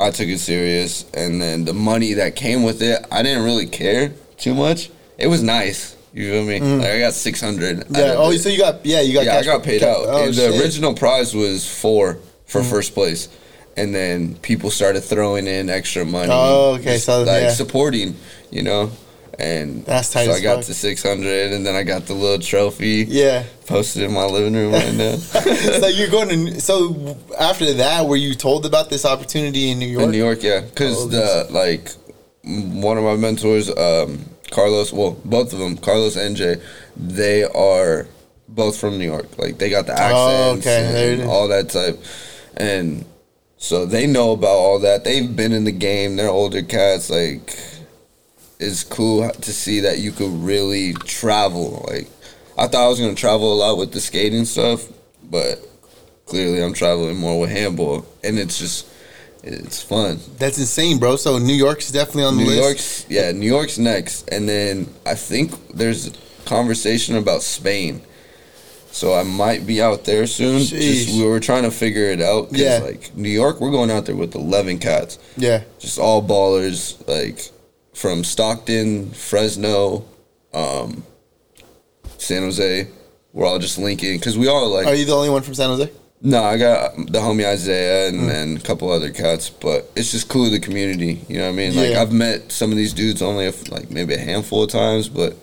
[0.00, 3.66] i took it serious and then the money that came with it i didn't really
[3.66, 7.96] care too much it was nice you feel me like i got 600 Mm.
[7.96, 8.14] Yeah.
[8.16, 9.96] Oh, so you got yeah, you got Yeah, I got paid ca- out.
[10.06, 10.52] Oh, the shit.
[10.54, 10.60] Mm.
[10.60, 13.28] original prize was four for first place,
[13.78, 16.28] and then people started throwing in extra money.
[16.30, 17.50] Oh, okay, so, like yeah.
[17.52, 18.14] supporting,
[18.50, 18.90] you know,
[19.38, 20.64] and That's tight So I got fuck.
[20.66, 23.04] to six hundred, and then I got the little trophy.
[23.08, 23.44] Yeah.
[23.66, 25.16] posted in my living room right now.
[25.80, 26.60] so you're going to.
[26.60, 30.04] So after that, were you told about this opportunity in New York?
[30.04, 31.90] in New York, yeah, because Oh, the like
[32.44, 34.92] one of my mentors, um, Carlos.
[34.92, 36.56] Well, both of them, Carlos and Jay,
[36.96, 38.06] they are
[38.48, 39.38] both from New York.
[39.38, 39.96] Like they got the Oh,
[40.56, 41.98] accents okay, there it and all that type,
[42.56, 43.04] and
[43.56, 45.04] so they know about all that.
[45.04, 46.16] They've been in the game.
[46.16, 47.08] They're older cats.
[47.08, 47.56] Like
[48.62, 51.84] it's cool to see that you could really travel.
[51.88, 52.08] Like
[52.58, 54.86] I thought I was gonna travel a lot with the skating stuff,
[55.30, 55.58] but
[56.26, 58.86] clearly I'm traveling more with handball, and it's just
[59.42, 60.20] it's fun.
[60.38, 61.16] That's insane, bro.
[61.16, 62.62] So New York's definitely on the New list.
[62.62, 66.10] York's yeah, New York's next, and then I think there's
[66.44, 68.02] conversation about Spain.
[68.92, 70.58] So I might be out there soon.
[70.60, 72.48] Just we were trying to figure it out.
[72.52, 72.80] Yeah.
[72.82, 75.62] like New York, we're going out there with eleven cats, Yeah.
[75.78, 77.50] just all ballers, like
[77.94, 80.04] from Stockton, Fresno,
[80.54, 81.04] um,
[82.18, 82.88] San Jose.
[83.32, 85.68] We're all just linking because we all like Are you the only one from San
[85.70, 85.90] Jose?
[86.24, 88.34] no, I got the homie Isaiah and, Mm.
[88.34, 91.20] and a couple other cats, but it's just cool the community.
[91.28, 91.74] You know what I mean?
[91.74, 94.70] Like I've met some of these dudes only a f like maybe a handful of
[94.70, 95.34] times, but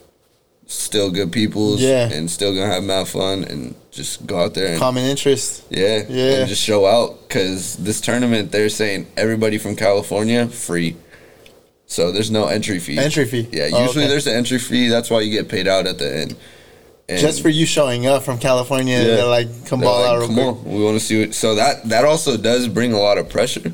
[0.68, 1.82] still good peoples.
[1.82, 2.10] Yeah.
[2.12, 5.64] and still gonna have mad fun and just go out there and Common interest.
[5.70, 6.42] yeah, Yeah.
[6.42, 10.96] and just show out because this tournament they're saying everybody from California free.
[11.90, 12.98] So there's no entry fee.
[13.00, 13.48] Entry fee.
[13.52, 14.12] Yeah, Oh, usually okay.
[14.12, 14.88] there's an entry fee.
[14.90, 16.36] That's why you get paid out at the end.
[17.10, 19.04] And Just for you showing up from California, Yeah.
[19.16, 21.34] they're like, come they're ball like, out Come on, we want to see it.
[21.34, 23.74] So that that also does bring a lot of pressure,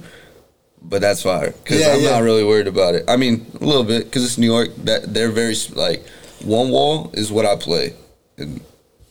[0.81, 2.11] but that's fire because Yeah, I'm yeah.
[2.11, 3.03] not really worried about it.
[3.09, 4.69] I mean, a little bit because it's New York.
[4.85, 6.05] That they're very like
[6.45, 7.93] one wall is what I play,
[8.37, 8.61] and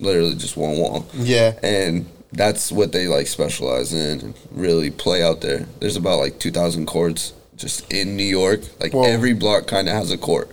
[0.01, 1.53] literally just one wall, Yeah.
[1.63, 5.67] and that's what they like specialize in and really play out there.
[5.81, 8.61] There's about like 2,000 courts just in New York.
[8.81, 9.05] Like Whoa.
[9.05, 10.51] every block kind of has a court,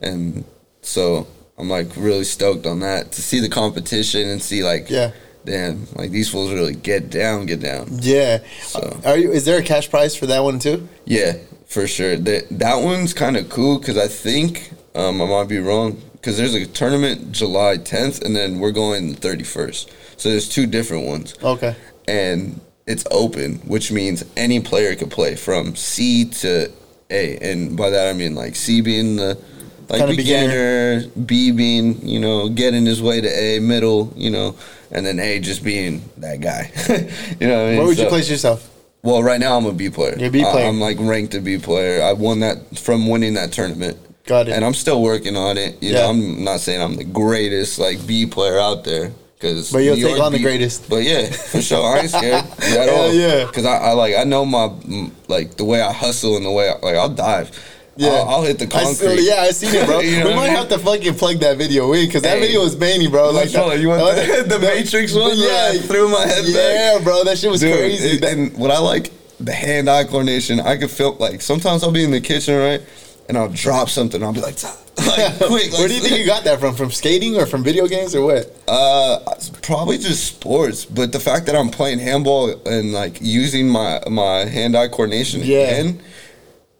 [0.00, 0.44] and
[0.82, 1.26] so
[1.58, 5.12] I'm like really stoked on that to see the competition and see like Yeah.
[5.44, 7.88] damn, like these fools really get down, get down.
[8.00, 8.38] Yeah.
[8.62, 9.00] So.
[9.04, 9.32] Are you?
[9.32, 10.88] Is there a cash prize for that one too?
[11.04, 11.34] Yeah,
[11.66, 12.16] for sure.
[12.16, 16.36] That that one's kind of cool because I think um, I might be wrong because
[16.36, 19.88] there's a tournament July 10th and then we're going the 31st.
[20.18, 21.76] So there's two different ones Okay.
[22.08, 26.70] and it's open, which means any player could play from C to
[27.10, 29.36] A, and by that I mean like C being the
[29.88, 34.56] like Kinda beginner, B being you know getting his way to A, middle, you know,
[34.92, 36.70] and then A just being that guy.
[37.40, 37.78] you know what I mean?
[37.78, 38.70] Where would you place yourself?
[39.02, 40.16] well, right now I'm a B player.
[40.18, 40.66] You're a B I- player.
[40.66, 42.02] I'm like ranked a B player.
[42.02, 43.98] I won that from winning that tournament.
[44.26, 44.52] Got it.
[44.54, 45.80] And I'm still working on it.
[45.80, 46.00] You Yeah.
[46.02, 49.12] know, I'm not saying I'm the greatest like B player out there.
[49.38, 50.88] Cause But you'll New take York on the greatest.
[50.88, 53.12] But yeah, for sure, I ain't scared at Hell all.
[53.12, 53.44] yeah.
[53.52, 56.50] Cause I, I like I know my mm, like the way I hustle and the
[56.50, 57.50] way I, like I'll dive.
[57.98, 58.08] Yeah.
[58.10, 58.94] I'll, I'll hit the I concrete.
[58.94, 60.00] still, yeah, I seen it, bro.
[60.00, 60.56] You know we what I might mean?
[60.56, 62.46] have to fucking plug that video in because that Hey.
[62.46, 63.30] video was veiny, bro.
[63.30, 63.80] Like, Which one?
[63.80, 66.54] You want that- the- the Matrix one Yeah, I threw my head back?
[66.54, 68.08] Yeah, bro, that shit was Dude, crazy.
[68.18, 70.60] it- and what I like, the hand-eye coordination.
[70.60, 72.82] I could feel like sometimes I'll be in the kitchen, right,
[73.28, 74.22] and I'll drop something.
[74.22, 74.62] I'll be like,
[74.96, 75.72] like quick.
[75.72, 76.74] Where do you think you got that from?
[76.74, 78.54] From skating or from video games or what?
[78.68, 79.18] Uh,
[79.62, 84.44] probably just sports, but the fact that I'm playing handball and like using my my
[84.46, 85.58] hand-eye coordination Yeah.
[85.58, 86.00] again,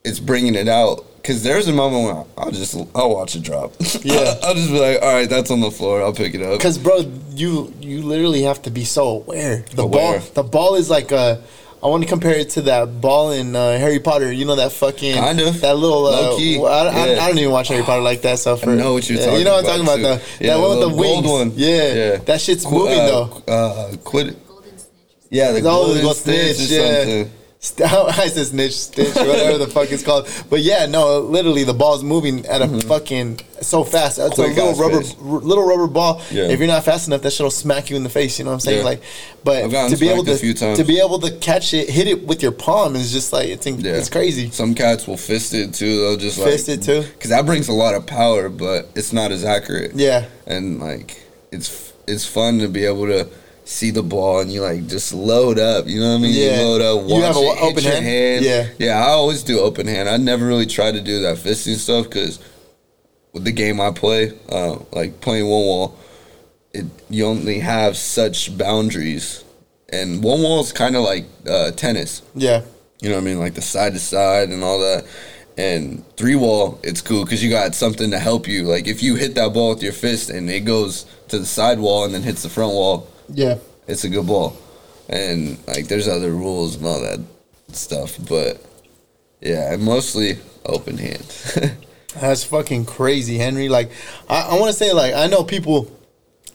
[0.05, 1.05] it's bringing it out.
[1.25, 3.73] Cause there's a moment when I'll just I'll watch it drop.
[4.05, 4.35] Yeah.
[4.45, 6.01] I'll just be like, all right, that's on the floor.
[6.01, 6.57] I'll pick it up.
[6.57, 6.99] Because, bro,
[7.35, 9.65] you you literally have to be so aware.
[9.75, 10.21] The Aware.
[10.21, 11.43] ball, the ball is like a.
[11.83, 14.33] I want to compare it to that ball in uh, Harry Potter.
[14.33, 15.61] You know that fucking Kind of.
[15.61, 16.07] that little.
[16.07, 16.59] Uh, key.
[16.59, 17.23] well, I, I, Yeah.
[17.25, 18.39] I don't even watch Harry Potter like that.
[18.39, 20.03] So for, know what you're yeah, talking You know what I'm talking about too.
[20.03, 20.21] though.
[20.41, 21.33] Yeah, that one with the the gold wings.
[21.33, 21.53] one.
[21.57, 22.17] Yeah, Yeah.
[22.17, 23.43] that shit's Qu- moving uh, though.
[23.47, 24.49] Uh, quit.
[24.49, 24.89] Golden snitch.
[25.31, 26.99] Yeah, the It's always golden go snitch, snitch, or yeah.
[26.99, 27.33] something.
[27.63, 30.29] I said snitch, stitch, whatever the fuck it's called.
[30.49, 34.19] But yeah, no, literally the ball's moving at a fucking so fast.
[34.19, 34.55] It's Mm-hmm.
[34.55, 36.23] Quick a little rubber, r- little rubber ball.
[36.31, 36.45] Yeah.
[36.45, 38.39] If you're not fast enough, that shit'll smack you in the face.
[38.39, 38.79] You know what I'm saying?
[38.79, 38.85] Yeah.
[38.85, 39.03] Like,
[39.43, 40.79] but to be able to few times.
[40.79, 43.67] to be able to catch it, hit it with your palm is just like it's
[43.67, 43.93] in- Yeah.
[43.93, 44.51] it's crazy.
[44.51, 46.01] Some cats will fist it too.
[46.03, 47.03] They'll just like Fist it too?
[47.03, 49.93] because that brings a lot of power, but it's not as accurate.
[49.95, 53.29] Yeah, and like it's it's fun to be able to
[53.67, 55.87] see the ball and you like just load up.
[55.87, 56.35] You know what I mean?
[56.35, 56.61] Yeah.
[56.61, 57.03] You load up.
[57.05, 58.45] Watch You have a it, hit open your hand?
[58.45, 58.69] Yeah.
[58.79, 59.05] yeah.
[59.05, 60.09] I always do open hand.
[60.09, 62.39] I never really try to do that fisting stuff because
[63.33, 65.99] with the game I play, uh, like playing one wall,
[66.73, 69.45] it you only have such boundaries,
[69.91, 72.23] and one wall is kind of like uh, tennis.
[72.35, 72.63] yeah,
[73.01, 73.39] You know what I mean?
[73.39, 75.05] Like the side to side and all that.
[75.59, 78.65] And three wall, it's cool because you got something to help you.
[78.65, 81.79] Like if you hit that ball with your fist and it goes to the side
[81.79, 83.59] wall and then hits the front wall, yeah.
[83.87, 84.57] it's a good ball.
[85.09, 87.21] And like there's other rules and all that
[87.73, 88.61] stuff, but
[89.41, 91.25] yeah, mostly open hand.
[92.21, 93.69] That's fucking crazy, Henry.
[93.69, 93.91] Like,
[94.29, 95.91] I, I want to say, like, I know people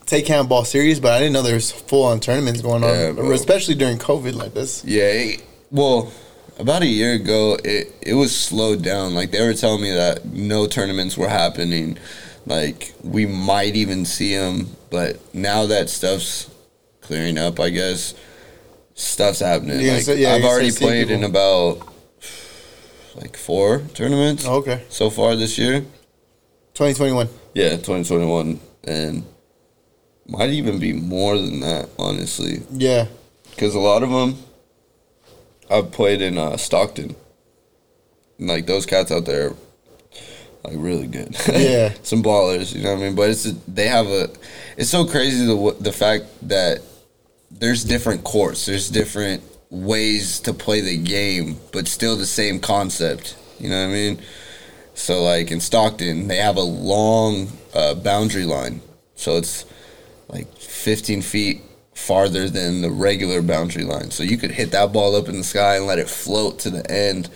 [0.07, 3.31] take handball serious, but I didn't know there was full on tournaments going on, bro.
[3.31, 4.83] especially during COVID like this.
[4.83, 6.11] yeah, it- well,
[6.59, 9.13] about a year ago, it it was slowed down.
[9.15, 11.97] Like they were telling me that no tournaments were happening.
[12.45, 16.50] Like we might even see them, but now that stuff's
[17.11, 18.13] clearing up, I guess
[18.95, 19.81] stuff's happening.
[19.81, 21.79] You're Like, say- yeah, I've already played in about
[23.15, 25.81] like four tournaments Oh, okay, so far this year.
[26.73, 27.27] 2021.
[27.53, 29.25] Yeah, 2021, and
[30.25, 32.61] might even be more than that, honestly.
[32.71, 33.07] Yeah,
[33.49, 34.37] Because a lot of them,
[35.69, 37.13] I've played in uh, Stockton.
[38.39, 39.51] And, like those cats out there,
[40.63, 41.35] like really good.
[41.49, 41.91] Yeah.
[42.03, 42.73] some ballers.
[42.73, 43.15] You know what I mean?
[43.15, 44.29] But it's they have a.
[44.77, 46.79] It's so crazy the the fact that
[47.51, 48.65] there's different courts.
[48.65, 53.37] There's different ways to play the game, but still the same concept.
[53.59, 54.21] You know what I mean?
[54.93, 58.81] So like in Stockton, they have a long uh, boundary line.
[59.15, 59.65] So it's
[60.27, 61.61] like 15 feet
[61.93, 64.11] farther than the regular boundary line.
[64.11, 66.69] So you could hit that ball up in the sky and let it float to
[66.69, 67.29] the end,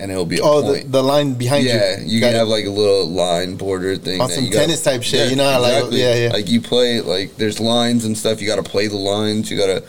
[0.00, 0.90] and it'll be a Oh, the, point.
[0.92, 1.70] the line behind you.
[1.70, 4.20] yeah, you Got can have like a little line border thing.
[4.20, 6.32] On some gotta- tennis type shit, you know how, like, yeah, yeah.
[6.32, 8.40] Like you play like there's lines and stuff.
[8.40, 9.50] You got to play the lines.
[9.50, 9.84] You got to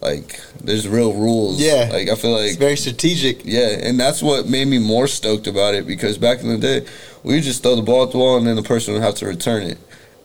[0.00, 1.60] like there's real rules.
[1.60, 1.88] Yeah.
[1.92, 3.44] like I feel like It's very strategic.
[3.44, 6.86] yeah, and that's what made me more stoked about it because back in the day,
[7.24, 9.14] we would just throw the ball at the wall and then the person would have
[9.16, 9.78] to return it.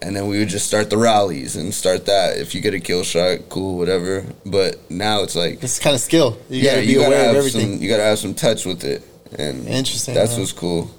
[0.03, 2.37] And then we would just start the rallies and start that.
[2.39, 4.25] If you get a kill shot, cool, whatever.
[4.45, 6.39] But now it's like, It's kind of skill.
[6.49, 7.73] You yeah, gotta be you gotta aware of everything.
[7.75, 9.03] some, you gotta have some touch with it.
[9.37, 10.39] And Interesting, That's huh?
[10.41, 10.91] what's cool.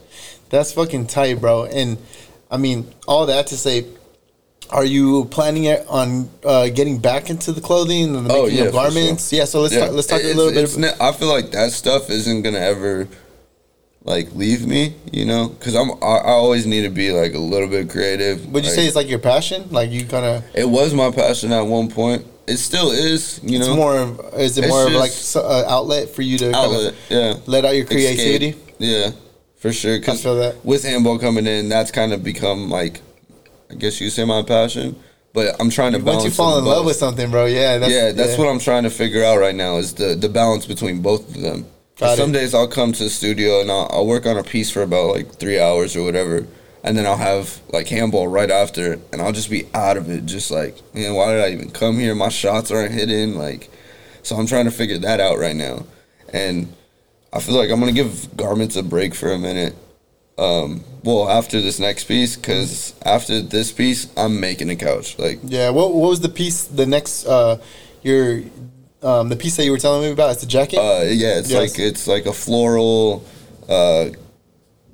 [0.51, 1.65] That's fucking tight, bro.
[1.65, 1.99] And
[2.51, 3.87] I mean, all that to say,
[4.71, 8.63] are you planning it on uh, getting back into the clothing and the Oh, yeah,
[8.65, 8.83] of for sure.
[8.83, 9.33] garments?
[9.33, 9.45] Yeah.
[9.45, 10.65] So let's Yeah, talk, let's talk a little bit.
[10.65, 13.09] it's ne- I feel like that stuff isn't gonna ever
[14.05, 17.39] like leave me, you know, because I'm I, I always need to be like a
[17.39, 18.51] little bit creative.
[18.53, 19.69] Would you like, say it's like your passion?
[19.71, 23.41] Like you kind of It was my passion at one point, it still is.
[23.43, 23.67] You know.
[23.67, 26.87] It's more of is it more of like so, uh, outlet for you to kind
[26.89, 28.17] of Yeah, let out your Escape.
[28.17, 28.55] creativity?
[28.79, 29.11] Yeah,
[29.57, 29.95] for sure.
[29.97, 30.65] I Because feel that.
[30.65, 33.01] with handball coming in, that's kind of become like,
[33.71, 34.97] I guess you say my passion.
[35.35, 36.25] But I'm trying to balance.
[36.25, 38.83] Once you fall in love with something, bro, yeah, that's, yeah, that's what I'm trying
[38.83, 41.65] to figure out right now is the the balance between both of them.
[42.17, 44.83] Some days I'll come to the studio and I'll, I'll work on a piece for
[44.83, 46.47] about like three hours or whatever,
[46.85, 50.27] and then I'll have like handball right after, and I'll just be out of it,
[50.27, 52.15] just like man, why did I even come here?
[52.15, 53.71] My shots aren't hitting, like.
[54.25, 55.85] So I'm trying to figure that out right now,
[56.33, 56.73] and
[57.33, 59.75] I feel like I'm gonna give garments a break for a minute.
[60.39, 65.19] Um, well, after this next piece, because after this piece, I'm making a couch.
[65.19, 65.71] Like Yeah.
[65.71, 66.63] What what was the piece?
[66.65, 67.59] The next uh,
[68.03, 68.43] your
[69.03, 70.31] um, the piece that you were telling me about?
[70.31, 70.79] It's the jacket.
[70.79, 71.59] Uh, yeah, it's Yes.
[71.73, 73.25] like it's like a floral,
[73.69, 74.05] uh,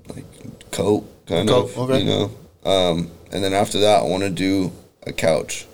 [0.08, 0.24] like
[0.70, 1.78] coat kind Coat, of.
[1.90, 1.98] okay.
[2.00, 2.30] You know,
[2.70, 4.72] um, and then after that, I want to do
[5.06, 5.66] a couch.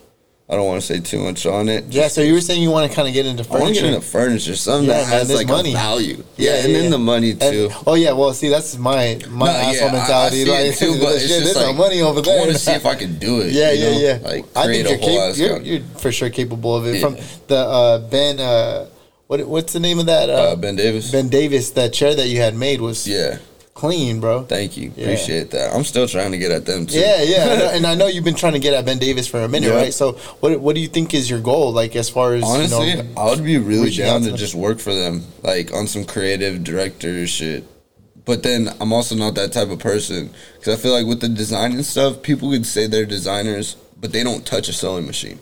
[0.47, 1.85] I don't want to say too much on it.
[1.89, 2.09] yeah.
[2.09, 3.81] So you were saying you want to kind of get into I want to furniture.
[3.81, 5.73] get into furniture, something Yeah, that has like money.
[5.73, 6.23] value.
[6.37, 7.69] Yeah, Yeah, and yeah, then the money too.
[7.73, 10.45] And, oh yeah, well, see, that's my my No, asshole yeah, I- I mentality.
[10.45, 12.37] like, too, but it's shit, just there's like, money over there.
[12.37, 13.53] I want to see if I can do it.
[13.53, 13.99] yeah, you yeah, know?
[14.01, 14.19] yeah.
[14.23, 17.01] Like I think a you're, cap- you're, you're for sure capable of it.
[17.01, 17.17] From
[17.49, 18.87] the uh, Ben, uh,
[19.29, 20.29] what what's the name of that?
[20.29, 21.11] Uh, Uh, Ben Davis.
[21.11, 21.71] Ben Davis.
[21.71, 23.39] That chair that you had made was Yeah,
[23.75, 24.45] clean, bro.
[24.45, 24.93] thank you.
[24.97, 25.05] Yeah.
[25.05, 25.75] Appreciate that.
[25.75, 26.99] I'm still trying to get at them too.
[26.99, 29.49] Yeah, yeah, and I know you've been trying to get at Ben Davis for a
[29.49, 29.77] minute, Yeah.
[29.77, 29.93] right?
[29.93, 33.03] So, what what do you think is your goal, like as far as Honestly, you
[33.03, 34.37] know, I would be really down to them?
[34.37, 37.65] just work for them, like on some creative director shit.
[38.25, 41.29] But then I'm also not that type of person because I feel like with the
[41.29, 45.39] design and stuff, people could say they're designers, but they don't touch a sewing machine.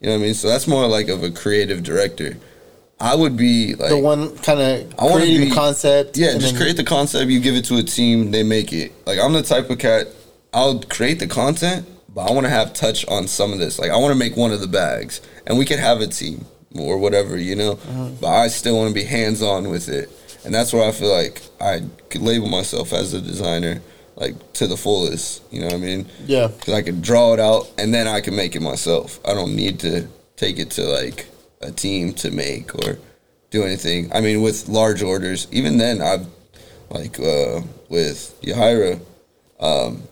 [0.00, 0.34] You know what I mean?
[0.34, 2.36] So that's more like of a creative director.
[2.98, 6.16] I would be like the one kind of creating be- the concept?
[6.16, 7.30] yeah, and just then- create the concept.
[7.30, 8.92] You give it to a team, they make it.
[9.06, 10.08] Like I'm the type of cat.
[10.54, 13.78] I'll create the content, but I want to have touch on some of this.
[13.78, 16.46] Like I want to make one of the bags, and we could have a team
[16.78, 17.72] or whatever, you know.
[17.72, 18.08] Uh-huh.
[18.20, 20.08] But I still want to be hands on with it,
[20.44, 23.82] and that's where I feel like I could label myself as a designer,
[24.14, 25.42] like to the fullest.
[25.52, 26.06] You know what I mean?
[26.26, 29.20] Yeah, Because I can draw it out, and then I can make it myself.
[29.26, 31.26] I don't need to take it to like
[31.66, 32.98] a team to make or
[33.50, 34.12] do anything.
[34.12, 36.26] I mean, with large orders, even then, I've
[36.90, 39.00] like uh, with Yahira,
[39.60, 40.02] um,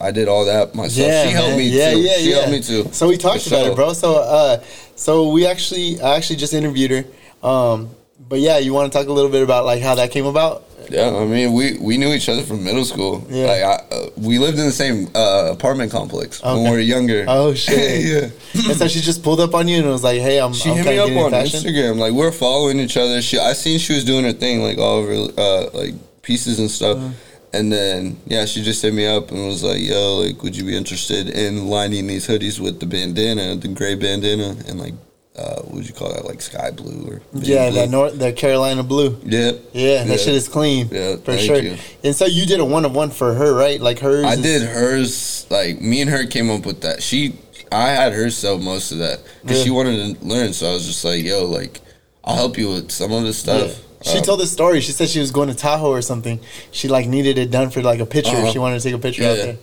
[0.00, 1.08] I did all that myself.
[1.08, 1.58] yeah, she helped man.
[1.58, 2.00] me yeah, too.
[2.00, 2.36] Yeah, she yeah.
[2.36, 2.88] helped me too.
[2.92, 3.92] So we talked about it, bro.
[3.92, 4.62] So, uh,
[4.94, 7.48] so we actually, I actually just interviewed her.
[7.48, 10.26] Um, but yeah, you want to talk a little bit about like how that came
[10.26, 10.64] about?
[10.90, 13.26] Yeah, I mean, we we knew each other from middle school.
[13.28, 13.46] Yeah.
[13.46, 17.24] like I, uh, we lived in the same uh, apartment complex when we were younger.
[17.26, 18.04] Oh shit!
[18.54, 18.68] yeah.
[18.68, 20.76] and so she just pulled up on you and was like, "Hey, I'm." She I'm
[20.76, 21.60] hit me up on fashion.
[21.60, 21.98] Instagram.
[21.98, 23.20] Like we're following each other.
[23.20, 26.70] She, I seen she was doing her thing, like all over, uh, like pieces and
[26.70, 26.98] stuff.
[26.98, 27.10] Uh-huh.
[27.52, 30.64] And then yeah, she just hit me up and was like, "Yo, like, would you
[30.64, 34.94] be interested in lining these hoodies with the bandana, the gray bandana, and like,
[35.38, 37.80] uh, what would you call that, like sky blue or Yeah, blue?
[37.80, 39.18] that North, that Carolina blue.
[39.24, 40.16] yeah, Yeah, that Yeah.
[40.16, 40.88] shit is clean.
[40.90, 41.58] Yeah, for sure.
[41.60, 41.76] you.
[42.02, 43.80] And so you did a one of one for her, right?
[43.80, 44.24] Like hers.
[44.24, 45.46] I is- did hers.
[45.50, 47.02] Like me and her came up with that.
[47.02, 47.34] She,
[47.70, 49.64] I had her sell most of that because Yeah.
[49.64, 50.52] she wanted to learn.
[50.52, 51.80] So I was just like, "Yo, like,
[52.24, 53.58] I'll help you with some of this Yeah.
[53.58, 54.80] stuff." She Um, told the story.
[54.80, 56.38] She said she was going to Tahoe or something.
[56.70, 58.36] She like needed it done for like a picture.
[58.36, 58.52] Uh-huh.
[58.52, 59.44] She wanted to take a picture out Yeah.
[59.44, 59.56] there.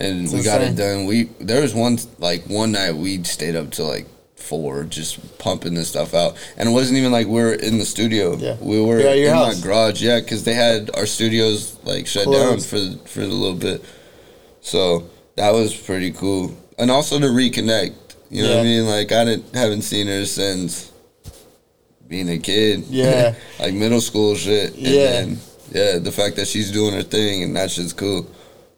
[0.00, 1.06] and It's we got it done.
[1.06, 4.06] We there was one like one night we stayed up till like
[4.38, 7.84] four just pumping this stuff out, and it wasn't even like we are in the
[7.84, 8.36] studio.
[8.36, 8.56] Yeah.
[8.60, 9.60] we were Yeah, in house.
[9.60, 10.02] my garage.
[10.02, 13.84] Yeah, because they had our studios like shut down for for a little bit,
[14.60, 16.56] so that was pretty cool.
[16.78, 17.94] And also to reconnect.
[18.30, 18.86] You know what I mean?
[18.86, 20.92] Like I didn't haven't seen her since
[22.06, 22.84] being a kid.
[22.88, 23.34] Yeah.
[23.58, 24.74] like middle school shit.
[24.74, 25.10] And Yeah.
[25.12, 25.38] then,
[25.72, 28.26] yeah, the fact that she's doing her thing and that shit's cool.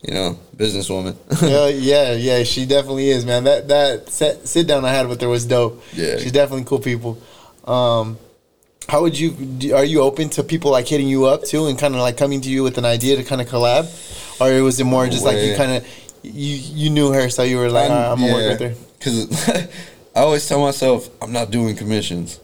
[0.03, 1.14] You know, businesswoman.
[1.42, 2.42] yeah, yeah, yeah.
[2.42, 3.44] She definitely is, man.
[3.44, 5.82] That that set, sit down I had with her was dope.
[5.92, 6.16] Yeah.
[6.18, 7.20] she's definitely cool people.
[7.64, 8.18] Um,
[8.88, 9.74] how would you?
[9.74, 12.40] Are you open to people like hitting you up too, and kind of like coming
[12.40, 13.84] to you with an idea to kind of collab,
[14.40, 15.86] or was it more just like you kind of
[16.22, 18.84] you you knew her, so you were like, "Alright, I'm gonna work with her.
[18.98, 19.48] Because
[20.16, 22.40] I always tell myself I'm not doing commissions,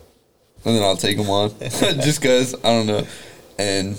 [0.64, 3.06] and then I'll take them on just because I don't know.
[3.58, 3.98] And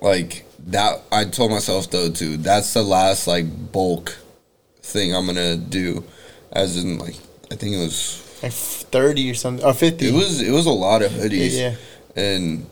[0.00, 2.36] like that, I told myself though too.
[2.36, 4.16] That's the last like bulk
[4.82, 6.04] thing I'm gonna do,
[6.52, 7.16] as in like
[7.50, 10.08] I think it was Like thirty or something, or fifty.
[10.08, 11.58] it was it was a lot of hoodies.
[11.58, 11.74] Yeah.
[12.16, 12.66] And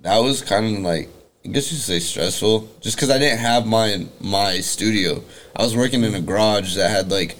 [0.00, 1.08] that was kind of like
[1.44, 5.22] I guess you say stressful, just because I didn't have my my studio.
[5.54, 7.36] I was working in a garage that had like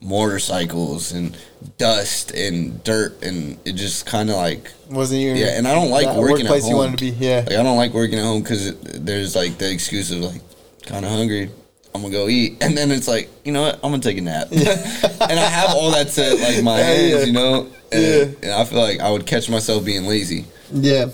[0.00, 1.36] motorcycles and
[1.78, 5.56] dust and dirt, and it just kind of like wasn't your yeah.
[5.58, 6.70] And I don't like working at home.
[6.70, 7.10] you wanted to be.
[7.10, 10.40] Yeah, Like I don't like working at home because there's like the excuse of like
[10.86, 11.50] kind of hungry.
[11.94, 14.20] I'm gonna go eat, and then it's like, you know what, I'm gonna take a
[14.20, 14.60] nap, and
[15.38, 17.24] I have all that to like my hands, yeah.
[17.24, 18.24] you know, and, Yeah.
[18.42, 20.46] and I feel like I would catch myself being lazy.
[20.72, 21.06] Yeah.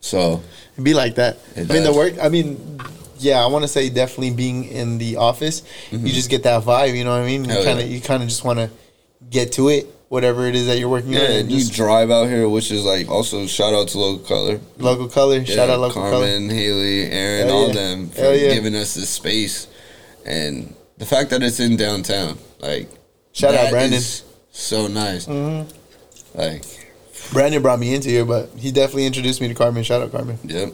[0.00, 0.42] So
[0.74, 1.38] It'd be like that.
[1.56, 2.14] It I mean, the work.
[2.22, 2.80] I mean,
[3.18, 6.96] yeah, I want to say definitely being in the office, you just get that vibe.
[6.96, 7.44] You know what I mean?
[7.44, 7.64] You Mm-hmm.
[7.64, 7.94] Kind of, yeah.
[7.94, 8.70] you kind of just want to
[9.32, 11.24] get to it, whatever it is that you're working yeah, on.
[11.26, 14.24] and And you just drive out here, which is like also shout out to local
[14.26, 14.60] color.
[14.78, 15.44] local color.
[15.44, 16.12] Shout out local color.
[16.26, 17.72] Carmen, Haley, Aaron, Hell all yeah.
[17.74, 18.54] them for yeah.
[18.54, 19.66] giving us this space,
[20.26, 22.88] and the fact that it's in downtown, like
[23.32, 24.00] Shout out Brandon.
[24.52, 25.26] so nice.
[25.26, 25.66] Mhm.
[26.34, 26.62] Like,
[27.32, 29.82] Brandon brought me into here, but he definitely introduced me to Carmen.
[29.82, 30.38] Shout out Carmen.
[30.44, 30.72] yep,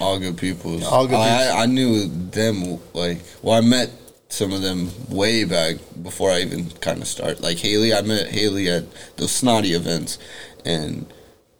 [0.00, 0.84] all good people.
[0.84, 1.62] All good I.
[1.62, 3.90] I knew them like well, I met
[4.34, 7.40] some of them way back before I even kind of start.
[7.40, 8.84] Like Haley, I met Haley at
[9.16, 10.18] those snotty events,
[10.64, 11.06] and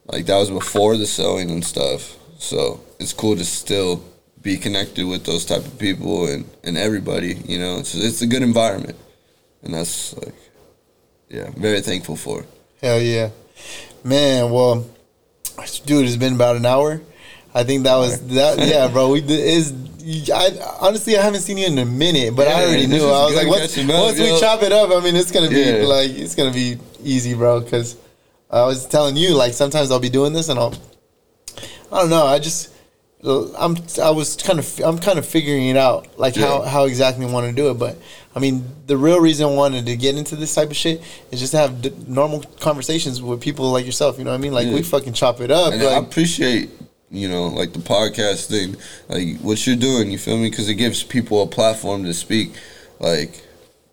[0.06, 2.16] like that was before the sewing and stuff.
[2.38, 4.04] So it's cool to still
[4.42, 7.34] be connected with those type of people and, and everybody.
[7.46, 8.98] You know, it's it's a good environment,
[9.62, 10.34] and that's like,
[11.28, 12.44] yeah, very thankful for.
[12.82, 13.30] Hell yeah,
[14.02, 14.50] man.
[14.50, 14.84] Well,
[15.86, 17.00] dude, it's been about an hour.
[17.54, 18.58] I think that was that.
[18.58, 19.10] Yeah, bro.
[19.10, 19.72] We is.
[20.32, 20.50] I
[20.80, 23.06] honestly I haven't seen you in a minute, but I already knew.
[23.06, 25.60] I was like, once, up, once we chop it up, I mean, it's gonna be
[25.60, 25.86] Yeah.
[25.86, 27.60] like it's gonna be easy, bro.
[27.60, 27.96] Because
[28.50, 30.74] I was telling you, like sometimes I'll be doing this and I'll.
[31.92, 32.26] I don't know.
[32.26, 32.70] I just.
[33.24, 33.76] I'm.
[34.02, 34.80] I was kind of.
[34.84, 36.68] I'm kind of figuring it out, like how Yeah.
[36.68, 37.74] how exactly I want to do it.
[37.78, 37.96] But
[38.36, 41.00] I mean, the real reason I wanted to get into this type of shit
[41.30, 44.18] is just to have d- normal conversations with people like yourself.
[44.18, 44.52] You know what I mean?
[44.52, 44.74] Like Yeah.
[44.74, 45.72] we fucking chop it up.
[45.72, 46.68] And I appreciate,
[47.14, 48.76] you know, like the podcast thing,
[49.08, 50.10] like what you're doing.
[50.10, 50.50] You feel me?
[50.50, 52.52] Because it gives people a platform to speak.
[53.00, 53.42] Like,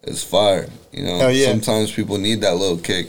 [0.04, 0.68] it's fire.
[0.92, 1.48] You know, yeah.
[1.48, 3.08] sometimes people need that little kick.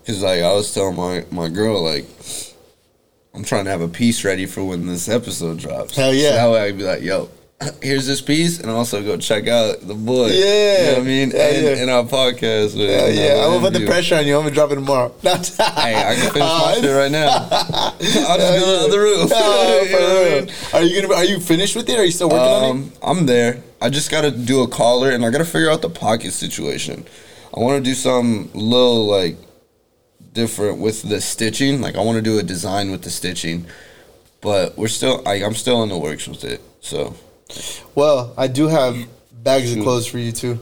[0.00, 2.06] Because like I was telling my my girl, like,
[3.34, 5.96] I'm trying to have a piece ready for when this episode drops.
[5.96, 6.30] Hell yeah.
[6.30, 7.28] So that way I'd be like, yo.
[7.82, 10.28] Here's this piece, and also go check out the boy.
[10.28, 10.76] you Yeah.
[10.84, 11.82] know what I mean, Hell in, yeah.
[11.82, 12.76] in our podcast.
[12.76, 14.36] with Hell yeah, I'm gonna put the pressure on you.
[14.36, 15.12] I'm gonna drop it tomorrow.
[15.22, 17.28] hey, I can finish my Uh, shit right now.
[17.50, 19.28] I'll just go to the other room.
[19.32, 20.50] You know I mean?
[20.74, 21.14] Are you gonna?
[21.14, 21.98] Are you finished with it?
[21.98, 22.70] Are you still working on it?
[22.70, 23.62] Um, I'm there.
[23.80, 26.32] I just got to do a collar, and I got to figure out the pocket
[26.32, 27.04] situation.
[27.56, 29.36] I want to do some little like
[30.32, 31.80] different with the stitching.
[31.80, 33.66] Like I want to do a design with the stitching,
[34.40, 35.22] but we're still.
[35.22, 36.60] Like, I'm still in the works with it.
[36.80, 37.14] So
[37.94, 38.96] Well, I do have
[39.32, 40.58] bags of clothes for you too.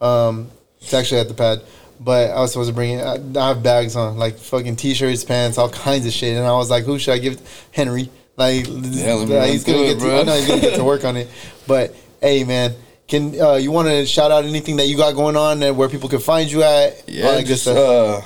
[0.00, 1.62] Um, it's actually at the pad,
[2.00, 3.02] but I was supposed to bring it.
[3.02, 6.36] I, I have bags on, like fucking t-shirts, pants, all kinds of shit.
[6.36, 7.34] And I was like, who should I give?
[7.34, 7.42] it?
[7.72, 8.10] Henry.
[8.36, 9.98] Like, Yeah, like, he's gonna get.
[9.98, 10.20] To.
[10.20, 11.28] I know he's gonna get to work on it.
[11.66, 12.74] But hey, man.
[13.08, 15.88] Can uh, you want to shout out anything that you got going on and where
[15.88, 17.08] people can find you at?
[17.08, 18.20] Yeah, just, uh,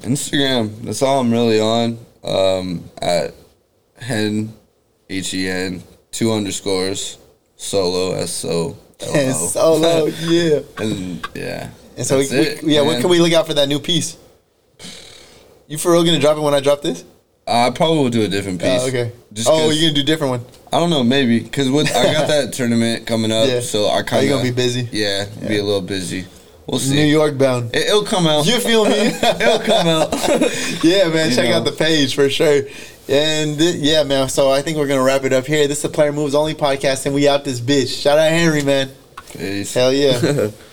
[0.00, 0.82] Instagram.
[0.82, 1.98] That's all I'm really on.
[2.24, 3.34] Um, at
[3.98, 4.54] hen
[5.10, 7.18] h e n two underscores
[7.58, 8.76] solo S O.
[9.14, 10.60] And solo, yeah.
[10.78, 11.70] and yeah.
[11.96, 14.16] And so, we, it, we, yeah, when can we look out for that new piece?
[15.68, 17.04] You for real gonna drop it when I drop this?
[17.46, 18.82] I probably will do a different oh, piece.
[18.82, 19.12] Oh, okay.
[19.32, 20.44] Just oh, you're gonna do a different one.
[20.72, 23.60] I don't know, maybe because with I got that tournament coming up, Yeah.
[23.60, 24.88] so I kind you of gonna be busy?
[24.90, 26.26] Yeah, be a little busy.
[26.66, 26.96] We'll see.
[26.96, 27.70] New York bound.
[27.74, 28.46] It, will come out.
[28.46, 28.90] You feel me?
[28.92, 30.12] It'll come out.
[30.84, 31.30] yeah, man.
[31.30, 31.56] You check know.
[31.56, 32.62] out the page for sure.
[33.08, 34.28] And th- yeah, man.
[34.28, 35.66] So I think we're gonna wrap it up here.
[35.66, 38.02] This is the Player Moves Only podcast, and we out this bitch.
[38.02, 38.90] Shout out Henry, man.
[39.32, 39.72] Peace.
[39.72, 40.50] Hell yeah.